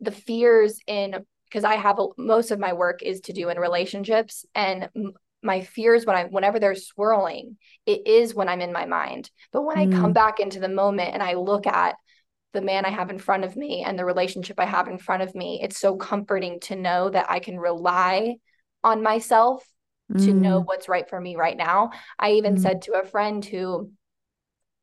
the 0.00 0.10
fears 0.10 0.78
in 0.86 1.24
because 1.48 1.64
I 1.64 1.76
have 1.76 1.98
a, 1.98 2.06
most 2.16 2.50
of 2.50 2.58
my 2.58 2.72
work 2.72 3.02
is 3.02 3.20
to 3.22 3.32
do 3.32 3.48
in 3.48 3.58
relationships 3.58 4.44
and 4.54 4.88
m- 4.94 5.14
my 5.42 5.60
fears 5.60 6.04
when 6.04 6.16
I 6.16 6.24
whenever 6.24 6.58
they're 6.58 6.74
swirling, 6.74 7.56
it 7.86 8.06
is 8.06 8.34
when 8.34 8.48
I'm 8.48 8.60
in 8.60 8.72
my 8.72 8.84
mind. 8.86 9.30
But 9.52 9.62
when 9.62 9.76
mm. 9.76 9.94
I 9.94 10.00
come 10.00 10.10
mm. 10.10 10.14
back 10.14 10.40
into 10.40 10.60
the 10.60 10.68
moment 10.68 11.14
and 11.14 11.22
I 11.22 11.34
look 11.34 11.66
at 11.66 11.96
the 12.52 12.62
man 12.62 12.84
I 12.84 12.90
have 12.90 13.10
in 13.10 13.18
front 13.18 13.44
of 13.44 13.56
me 13.56 13.84
and 13.86 13.98
the 13.98 14.04
relationship 14.04 14.58
I 14.58 14.64
have 14.64 14.88
in 14.88 14.98
front 14.98 15.22
of 15.22 15.34
me, 15.34 15.60
it's 15.62 15.78
so 15.78 15.96
comforting 15.96 16.60
to 16.60 16.76
know 16.76 17.10
that 17.10 17.26
I 17.30 17.38
can 17.38 17.58
rely 17.58 18.36
on 18.82 19.02
myself 19.02 19.64
mm. 20.12 20.24
to 20.24 20.32
know 20.32 20.62
mm. 20.62 20.66
what's 20.66 20.88
right 20.88 21.08
for 21.08 21.20
me 21.20 21.36
right 21.36 21.56
now. 21.56 21.90
I 22.18 22.32
even 22.32 22.56
mm. 22.56 22.60
said 22.60 22.82
to 22.82 23.00
a 23.00 23.06
friend 23.06 23.44
who 23.44 23.92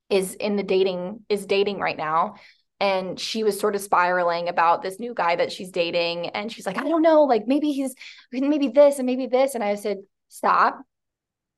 is 0.09 0.35
in 0.35 0.55
the 0.55 0.63
dating 0.63 1.21
is 1.29 1.45
dating 1.45 1.79
right 1.79 1.97
now 1.97 2.35
and 2.83 3.17
she 3.17 3.45
was 3.45 3.57
sort 3.57 3.75
of 3.75 3.81
spiraling 3.81 4.49
about 4.49 4.81
this 4.81 4.99
new 4.99 5.13
guy 5.13 5.37
that 5.37 5.53
she's 5.53 5.71
dating 5.71 6.27
and 6.29 6.51
she's 6.51 6.65
like 6.65 6.77
i 6.77 6.83
don't 6.83 7.01
know 7.01 7.23
like 7.23 7.47
maybe 7.47 7.71
he's 7.71 7.95
maybe 8.31 8.67
this 8.67 8.99
and 8.99 9.05
maybe 9.05 9.25
this 9.25 9.55
and 9.55 9.63
i 9.63 9.73
said 9.75 9.97
stop 10.27 10.81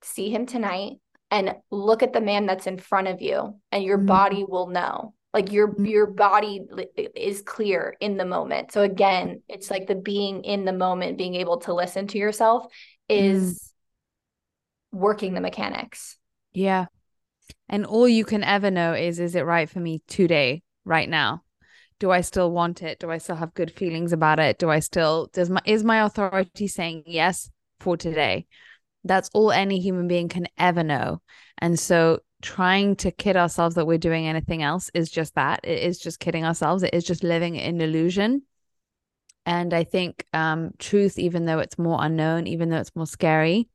see 0.03 0.29
him 0.29 0.45
tonight 0.45 0.93
and 1.31 1.55
look 1.71 2.03
at 2.03 2.13
the 2.13 2.21
man 2.21 2.45
that's 2.45 2.67
in 2.67 2.77
front 2.77 3.07
of 3.07 3.23
you 3.23 3.59
and 3.71 3.83
your 3.83 3.97
mm-hmm. 3.97 4.05
body 4.05 4.45
will 4.47 4.67
know 4.67 5.15
like 5.33 5.51
your 5.51 5.69
mm-hmm. 5.69 5.85
your 5.85 6.05
body 6.05 6.61
is 7.15 7.41
clear 7.41 7.95
in 7.99 8.17
the 8.17 8.25
moment 8.25 8.71
so 8.71 8.83
again 8.83 9.41
it's 9.49 9.71
like 9.71 9.87
the 9.87 9.95
being 9.95 10.43
in 10.43 10.63
the 10.63 10.73
moment 10.73 11.17
being 11.17 11.33
able 11.33 11.57
to 11.57 11.73
listen 11.73 12.05
to 12.05 12.19
yourself 12.19 12.71
is 13.09 13.73
mm. 14.93 14.99
working 14.99 15.33
the 15.33 15.41
mechanics 15.41 16.17
yeah 16.53 16.85
and 17.67 17.83
all 17.83 18.07
you 18.07 18.23
can 18.23 18.43
ever 18.43 18.69
know 18.69 18.93
is 18.93 19.19
is 19.19 19.33
it 19.33 19.41
right 19.41 19.71
for 19.71 19.79
me 19.79 20.03
today 20.07 20.61
right 20.85 21.09
now? 21.09 21.43
Do 21.99 22.11
I 22.11 22.21
still 22.21 22.51
want 22.51 22.83
it? 22.83 22.99
Do 22.99 23.09
I 23.09 23.17
still 23.17 23.35
have 23.35 23.53
good 23.53 23.71
feelings 23.71 24.13
about 24.13 24.39
it? 24.39 24.59
Do 24.59 24.69
I 24.69 24.79
still 24.79 25.29
does 25.33 25.49
my 25.49 25.61
is 25.65 25.83
my 25.83 26.03
authority 26.05 26.67
saying 26.67 27.03
yes 27.05 27.49
for 27.79 27.97
today? 27.97 28.47
That's 29.03 29.29
all 29.33 29.51
any 29.51 29.79
human 29.79 30.07
being 30.07 30.29
can 30.29 30.47
ever 30.57 30.83
know. 30.83 31.21
And 31.57 31.79
so 31.79 32.19
trying 32.41 32.95
to 32.97 33.11
kid 33.11 33.37
ourselves 33.37 33.75
that 33.75 33.87
we're 33.87 33.97
doing 33.97 34.27
anything 34.27 34.61
else 34.61 34.91
is 34.93 35.09
just 35.09 35.35
that. 35.35 35.61
It 35.63 35.83
is 35.83 35.99
just 35.99 36.19
kidding 36.19 36.45
ourselves. 36.45 36.83
It 36.83 36.93
is 36.93 37.03
just 37.03 37.23
living 37.23 37.55
in 37.55 37.81
illusion. 37.81 38.43
And 39.45 39.73
I 39.73 39.83
think 39.83 40.25
um, 40.33 40.71
truth, 40.79 41.19
even 41.19 41.45
though 41.45 41.59
it's 41.59 41.77
more 41.77 41.99
unknown, 42.01 42.47
even 42.47 42.69
though 42.69 42.79
it's 42.79 42.95
more 42.95 43.07
scary, 43.07 43.69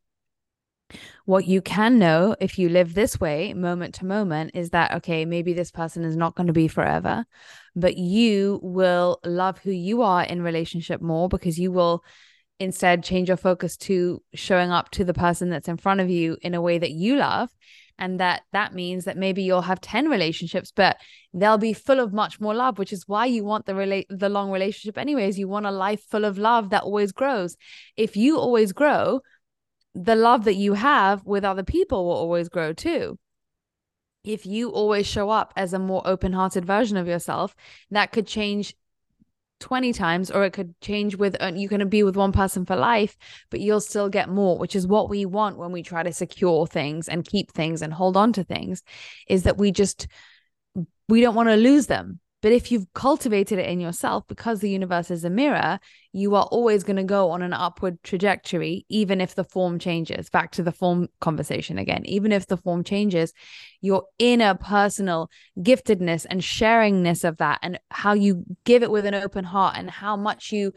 what 1.25 1.47
you 1.47 1.61
can 1.63 1.99
know 1.99 2.37
if 2.41 2.59
you 2.59 2.69
live 2.69 2.95
this 2.95 3.21
way, 3.21 3.53
moment 3.55 3.95
to 3.97 4.07
moment, 4.07 4.53
is 4.55 4.71
that, 4.71 4.93
okay, 4.97 5.25
maybe 5.25 5.53
this 5.53 5.71
person 5.71 6.05
is 6.05 6.17
not 6.17 6.35
going 6.35 6.47
to 6.47 6.53
be 6.53 6.69
forever, 6.69 7.25
but 7.77 7.97
you 7.97 8.61
will 8.63 9.21
love 9.25 9.59
who 9.59 9.71
you 9.71 10.03
are 10.03 10.25
in 10.25 10.43
relationship 10.43 11.01
more 11.01 11.29
because 11.29 11.59
you 11.59 11.73
will 11.73 12.05
instead 12.59 13.03
change 13.03 13.29
your 13.29 13.37
focus 13.37 13.77
to 13.77 14.23
showing 14.35 14.71
up 14.71 14.91
to 14.91 15.05
the 15.05 15.15
person 15.15 15.49
that's 15.49 15.69
in 15.69 15.79
front 15.79 16.01
of 16.01 16.11
you 16.11 16.37
in 16.43 16.55
a 16.55 16.61
way 16.61 16.79
that 16.79 16.91
you 16.91 17.17
love 17.17 17.49
and 18.01 18.19
that 18.19 18.43
that 18.53 18.75
means 18.75 19.05
that 19.05 19.17
maybe 19.17 19.43
you'll 19.43 19.61
have 19.63 19.81
10 19.81 20.09
relationships 20.09 20.73
but 20.75 20.97
they'll 21.33 21.59
be 21.59 21.73
full 21.73 22.01
of 22.01 22.13
much 22.13 22.41
more 22.41 22.55
love 22.55 22.79
which 22.79 22.93
is 22.93 23.07
why 23.07 23.27
you 23.27 23.45
want 23.45 23.67
the 23.67 23.75
relate 23.75 24.07
the 24.09 24.29
long 24.29 24.51
relationship 24.51 24.99
anyways. 24.99 25.39
You 25.39 25.47
want 25.47 25.67
a 25.67 25.71
life 25.71 26.03
full 26.11 26.25
of 26.25 26.39
love 26.39 26.71
that 26.71 26.83
always 26.83 27.13
grows. 27.13 27.57
If 27.97 28.17
you 28.17 28.39
always 28.39 28.73
grow 28.73 29.21
the 29.95 30.17
love 30.17 30.45
that 30.45 30.55
you 30.55 30.75
have 30.75 31.25
with 31.25 31.45
other 31.45 31.63
people 31.63 32.05
will 32.05 32.13
always 32.13 32.49
grow 32.49 32.73
too. 32.73 33.19
If 34.23 34.47
you 34.47 34.71
always 34.71 35.07
show 35.07 35.31
up 35.31 35.53
as 35.57 35.73
a 35.73 35.79
more 35.79 36.03
open 36.05 36.33
hearted 36.33 36.65
version 36.65 36.97
of 36.97 37.07
yourself, 37.07 37.55
that 37.91 38.13
could 38.13 38.27
change 38.27 38.75
20 39.61 39.93
times, 39.93 40.31
or 40.31 40.45
it 40.45 40.53
could 40.53 40.79
change 40.81 41.17
with 41.17 41.37
uh, 41.41 41.53
you 41.55 41.69
can 41.69 41.87
be 41.89 42.03
with 42.03 42.17
one 42.17 42.33
person 42.33 42.65
for 42.65 42.77
life, 42.77 43.17
but 43.51 43.61
you'll 43.61 43.81
still 43.81 44.09
get 44.09 44.29
more, 44.29 44.59
which 44.59 44.75
is 44.75 44.87
what 44.87 45.09
we 45.11 45.27
want 45.27 45.59
when 45.59 45.73
we 45.73 45.83
try 45.83 46.03
to 46.03 46.13
secure 46.13 46.67
things 46.67 47.09
and 47.09 47.25
keep 47.25 47.53
things 47.53 47.83
and 47.83 47.93
hold 47.93 48.17
on 48.17 48.33
to 48.33 48.45
things, 48.45 48.83
is 49.29 49.45
that 49.45 49.59
we 49.59 49.71
just 49.71 50.09
we 51.09 51.21
don't 51.21 51.35
want 51.35 51.49
to 51.49 51.57
lose 51.57 51.87
them 51.87 52.21
but 52.43 52.53
if 52.53 52.73
you've 52.73 52.93
cultivated 52.95 53.59
it 53.59 53.69
in 53.69 53.81
yourself, 53.81 54.27
because 54.27 54.61
the 54.61 54.71
universe 54.71 55.11
is 55.11 55.25
a 55.25 55.31
mirror, 55.31 55.79
you 56.13 56.35
are 56.35 56.45
always 56.45 56.83
going 56.83 56.97
to 56.97 57.05
go 57.05 57.31
on 57.31 57.43
an 57.43 57.53
upward 57.53 58.03
trajectory, 58.03 58.87
even 58.89 59.21
if 59.21 59.35
the 59.35 59.45
form 59.45 59.79
changes. 59.79 60.31
Back 60.31 60.53
to 60.53 60.63
the 60.63 60.73
form 60.73 61.09
conversation 61.21 61.79
again. 61.79 62.03
Even 62.07 62.33
if 62.33 62.47
the 62.47 62.57
form 62.57 62.83
changes, 62.83 63.33
your 63.81 64.05
inner 64.19 64.55
personal 64.55 65.31
giftedness 65.59 66.27
and 66.29 66.41
sharingness 66.41 67.25
of 67.25 67.37
that, 67.39 67.59
and 67.63 67.79
how 67.91 68.15
you 68.15 68.45
give 68.65 68.83
it 68.83 68.91
with 68.91 69.07
an 69.07 69.15
open 69.15 69.45
heart, 69.45 69.77
and 69.77 69.91
how 69.91 70.17
much 70.17 70.53
you 70.53 70.73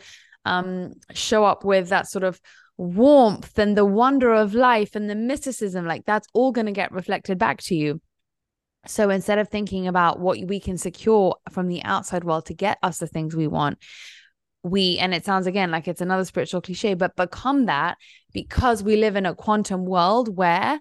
um, 0.45 0.93
show 1.13 1.45
up 1.45 1.63
with 1.63 1.89
that 1.89 2.07
sort 2.07 2.23
of 2.23 2.41
warmth 2.77 3.57
and 3.57 3.77
the 3.77 3.85
wonder 3.85 4.33
of 4.33 4.53
life 4.53 4.95
and 4.95 5.09
the 5.09 5.15
mysticism, 5.15 5.85
like 5.85 6.05
that's 6.05 6.27
all 6.33 6.51
going 6.51 6.65
to 6.65 6.71
get 6.71 6.91
reflected 6.91 7.37
back 7.37 7.61
to 7.61 7.75
you. 7.75 8.01
So 8.85 9.09
instead 9.09 9.39
of 9.39 9.49
thinking 9.49 9.87
about 9.87 10.19
what 10.19 10.39
we 10.45 10.59
can 10.59 10.77
secure 10.77 11.37
from 11.51 11.67
the 11.67 11.83
outside 11.83 12.23
world 12.23 12.45
to 12.47 12.53
get 12.53 12.77
us 12.83 12.97
the 12.97 13.07
things 13.07 13.35
we 13.35 13.47
want, 13.47 13.77
we, 14.63 14.97
and 14.97 15.13
it 15.13 15.25
sounds 15.25 15.47
again 15.47 15.71
like 15.71 15.87
it's 15.87 16.01
another 16.01 16.25
spiritual 16.25 16.61
cliche, 16.61 16.93
but 16.93 17.15
become 17.15 17.65
that 17.65 17.97
because 18.33 18.83
we 18.83 18.95
live 18.95 19.15
in 19.15 19.25
a 19.25 19.35
quantum 19.35 19.85
world 19.85 20.35
where 20.35 20.79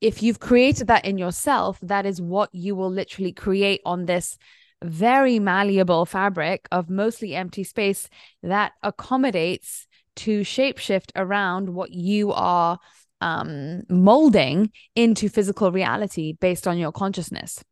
if 0.00 0.22
you've 0.22 0.40
created 0.40 0.88
that 0.88 1.04
in 1.04 1.18
yourself, 1.18 1.78
that 1.80 2.06
is 2.06 2.20
what 2.20 2.50
you 2.52 2.76
will 2.76 2.90
literally 2.90 3.32
create 3.32 3.80
on 3.84 4.06
this 4.06 4.36
very 4.82 5.38
malleable 5.38 6.04
fabric 6.04 6.68
of 6.70 6.90
mostly 6.90 7.34
empty 7.34 7.64
space 7.64 8.08
that 8.42 8.72
accommodates 8.82 9.86
to 10.16 10.42
shapeshift 10.42 11.10
around 11.16 11.70
what 11.70 11.90
you 11.90 12.32
are 12.32 12.78
um, 13.24 13.82
molding 13.88 14.70
into 14.94 15.30
physical 15.30 15.72
reality 15.72 16.34
based 16.34 16.68
on 16.68 16.76
your 16.76 16.92
consciousness. 16.92 17.64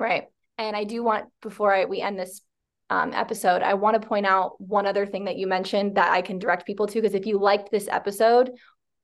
Right. 0.00 0.24
And 0.58 0.74
I 0.74 0.82
do 0.82 1.04
want, 1.04 1.26
before 1.40 1.72
I, 1.72 1.84
we 1.84 2.00
end 2.00 2.18
this 2.18 2.40
um, 2.90 3.12
episode, 3.12 3.62
I 3.62 3.74
want 3.74 4.00
to 4.00 4.08
point 4.08 4.26
out 4.26 4.60
one 4.60 4.84
other 4.84 5.06
thing 5.06 5.26
that 5.26 5.36
you 5.36 5.46
mentioned 5.46 5.94
that 5.94 6.10
I 6.10 6.22
can 6.22 6.40
direct 6.40 6.66
people 6.66 6.88
to. 6.88 7.00
Because 7.00 7.14
if 7.14 7.24
you 7.24 7.38
liked 7.38 7.70
this 7.70 7.86
episode, 7.88 8.50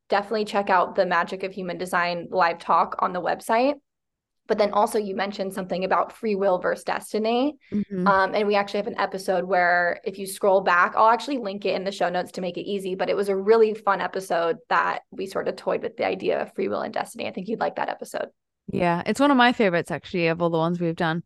definitely 0.08 0.44
check 0.44 0.70
out 0.70 0.96
the 0.96 1.06
Magic 1.06 1.44
of 1.44 1.52
Human 1.52 1.78
Design 1.78 2.26
live 2.30 2.58
talk 2.58 2.96
on 2.98 3.12
the 3.12 3.22
website 3.22 3.74
but 4.46 4.58
then 4.58 4.72
also 4.72 4.98
you 4.98 5.14
mentioned 5.14 5.52
something 5.52 5.84
about 5.84 6.12
free 6.12 6.34
will 6.34 6.58
versus 6.58 6.84
destiny 6.84 7.56
mm-hmm. 7.72 8.06
um, 8.06 8.34
and 8.34 8.46
we 8.46 8.54
actually 8.54 8.78
have 8.78 8.86
an 8.86 8.98
episode 8.98 9.44
where 9.44 10.00
if 10.04 10.18
you 10.18 10.26
scroll 10.26 10.60
back 10.60 10.94
i'll 10.96 11.08
actually 11.08 11.38
link 11.38 11.64
it 11.64 11.74
in 11.74 11.84
the 11.84 11.92
show 11.92 12.08
notes 12.08 12.32
to 12.32 12.40
make 12.40 12.56
it 12.56 12.68
easy 12.68 12.94
but 12.94 13.08
it 13.08 13.16
was 13.16 13.28
a 13.28 13.36
really 13.36 13.74
fun 13.74 14.00
episode 14.00 14.56
that 14.68 15.00
we 15.10 15.26
sort 15.26 15.48
of 15.48 15.56
toyed 15.56 15.82
with 15.82 15.96
the 15.96 16.06
idea 16.06 16.40
of 16.40 16.54
free 16.54 16.68
will 16.68 16.80
and 16.80 16.94
destiny 16.94 17.26
i 17.26 17.32
think 17.32 17.48
you'd 17.48 17.60
like 17.60 17.76
that 17.76 17.88
episode 17.88 18.28
yeah 18.72 19.02
it's 19.06 19.20
one 19.20 19.30
of 19.30 19.36
my 19.36 19.52
favorites 19.52 19.90
actually 19.90 20.26
of 20.28 20.40
all 20.40 20.50
the 20.50 20.58
ones 20.58 20.80
we've 20.80 20.96
done 20.96 21.22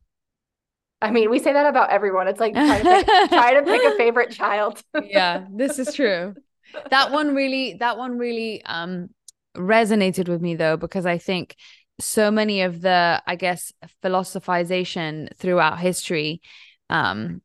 I 1.00 1.11
mean, 1.11 1.31
we 1.31 1.38
say 1.38 1.52
that 1.52 1.66
about 1.66 1.90
everyone. 1.90 2.26
It's 2.26 2.40
like 2.40 2.54
trying 2.54 2.83
to 2.83 3.04
pick, 3.04 3.31
try 3.31 3.54
to 3.54 3.62
pick 3.62 3.83
a 3.85 3.96
favorite 3.96 4.33
child. 4.33 4.83
yeah, 5.04 5.44
this 5.48 5.78
is 5.78 5.94
true. 5.94 6.35
That 6.90 7.12
one 7.12 7.35
really, 7.35 7.74
that 7.74 7.96
one 7.96 8.18
really 8.18 8.64
um 8.64 9.11
resonated 9.57 10.28
with 10.28 10.40
me 10.40 10.54
though, 10.54 10.76
because 10.76 11.07
I 11.07 11.18
think 11.18 11.57
so 12.00 12.30
many 12.30 12.62
of 12.62 12.80
the 12.80 13.22
i 13.26 13.34
guess 13.34 13.72
philosophization 14.02 15.28
throughout 15.37 15.78
history 15.78 16.40
um 16.90 17.40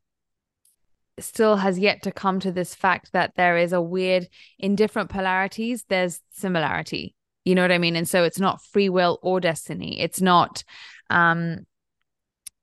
still 1.18 1.56
has 1.56 1.78
yet 1.78 2.02
to 2.02 2.12
come 2.12 2.40
to 2.40 2.52
this 2.52 2.74
fact 2.74 3.12
that 3.12 3.32
there 3.36 3.56
is 3.56 3.72
a 3.72 3.80
weird 3.80 4.28
in 4.58 4.74
different 4.74 5.10
polarities 5.10 5.84
there's 5.88 6.20
similarity. 6.30 7.14
You 7.44 7.54
know 7.54 7.62
what 7.62 7.72
i 7.72 7.78
mean? 7.78 7.96
And 7.96 8.08
so 8.08 8.24
it's 8.24 8.40
not 8.40 8.62
free 8.64 8.88
will 8.88 9.18
or 9.22 9.40
destiny. 9.40 10.00
It's 10.00 10.20
not 10.20 10.64
um 11.10 11.66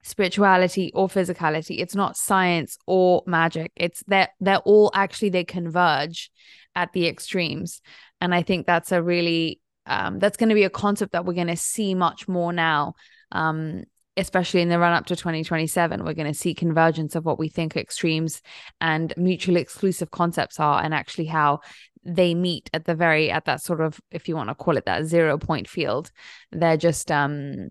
spirituality 0.03 0.91
or 0.95 1.07
physicality. 1.07 1.79
It's 1.79 1.95
not 1.95 2.17
science 2.17 2.77
or 2.87 3.21
magic. 3.27 3.71
It's 3.75 4.03
that 4.07 4.31
they're, 4.39 4.55
they're 4.55 4.59
all 4.59 4.91
actually 4.93 5.29
they 5.29 5.43
converge 5.43 6.31
at 6.75 6.91
the 6.93 7.07
extremes. 7.07 7.81
And 8.19 8.35
i 8.35 8.41
think 8.41 8.65
that's 8.65 8.91
a 8.91 9.01
really 9.01 9.60
um, 9.85 10.19
that's 10.19 10.37
going 10.37 10.49
to 10.49 10.55
be 10.55 10.63
a 10.63 10.69
concept 10.69 11.11
that 11.13 11.25
we're 11.25 11.33
going 11.33 11.47
to 11.47 11.55
see 11.55 11.93
much 11.95 12.27
more 12.27 12.53
now 12.53 12.93
um, 13.31 13.83
especially 14.17 14.61
in 14.61 14.69
the 14.69 14.77
run 14.77 14.93
up 14.93 15.05
to 15.05 15.15
2027 15.15 16.03
we're 16.03 16.13
going 16.13 16.31
to 16.31 16.37
see 16.37 16.53
convergence 16.53 17.15
of 17.15 17.25
what 17.25 17.39
we 17.39 17.47
think 17.47 17.75
extremes 17.75 18.41
and 18.79 19.13
mutually 19.17 19.61
exclusive 19.61 20.11
concepts 20.11 20.59
are 20.59 20.83
and 20.83 20.93
actually 20.93 21.25
how 21.25 21.59
they 22.03 22.33
meet 22.33 22.69
at 22.73 22.85
the 22.85 22.95
very 22.95 23.29
at 23.29 23.45
that 23.45 23.61
sort 23.61 23.81
of 23.81 23.99
if 24.11 24.27
you 24.27 24.35
want 24.35 24.49
to 24.49 24.55
call 24.55 24.77
it 24.77 24.85
that 24.85 25.05
zero 25.05 25.37
point 25.37 25.67
field. 25.67 26.11
They're 26.51 26.77
just 26.77 27.11
um 27.11 27.69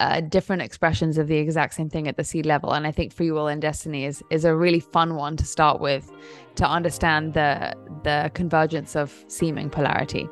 uh, 0.00 0.20
different 0.20 0.62
expressions 0.62 1.18
of 1.18 1.26
the 1.26 1.38
exact 1.38 1.74
same 1.74 1.88
thing 1.88 2.06
at 2.06 2.16
the 2.16 2.22
seed 2.22 2.46
level. 2.46 2.72
And 2.72 2.86
i 2.86 2.92
think 2.92 3.12
free 3.12 3.30
will 3.30 3.48
and 3.48 3.60
destiny 3.60 4.04
is 4.04 4.22
is 4.30 4.44
a 4.44 4.54
really 4.54 4.80
fun 4.80 5.16
one 5.16 5.36
to 5.36 5.44
start 5.44 5.80
with 5.80 6.10
to 6.56 6.68
understand 6.68 7.34
the 7.34 7.74
the 8.04 8.30
convergence 8.34 8.94
of 8.94 9.24
seeming 9.28 9.70
polarity 9.70 10.28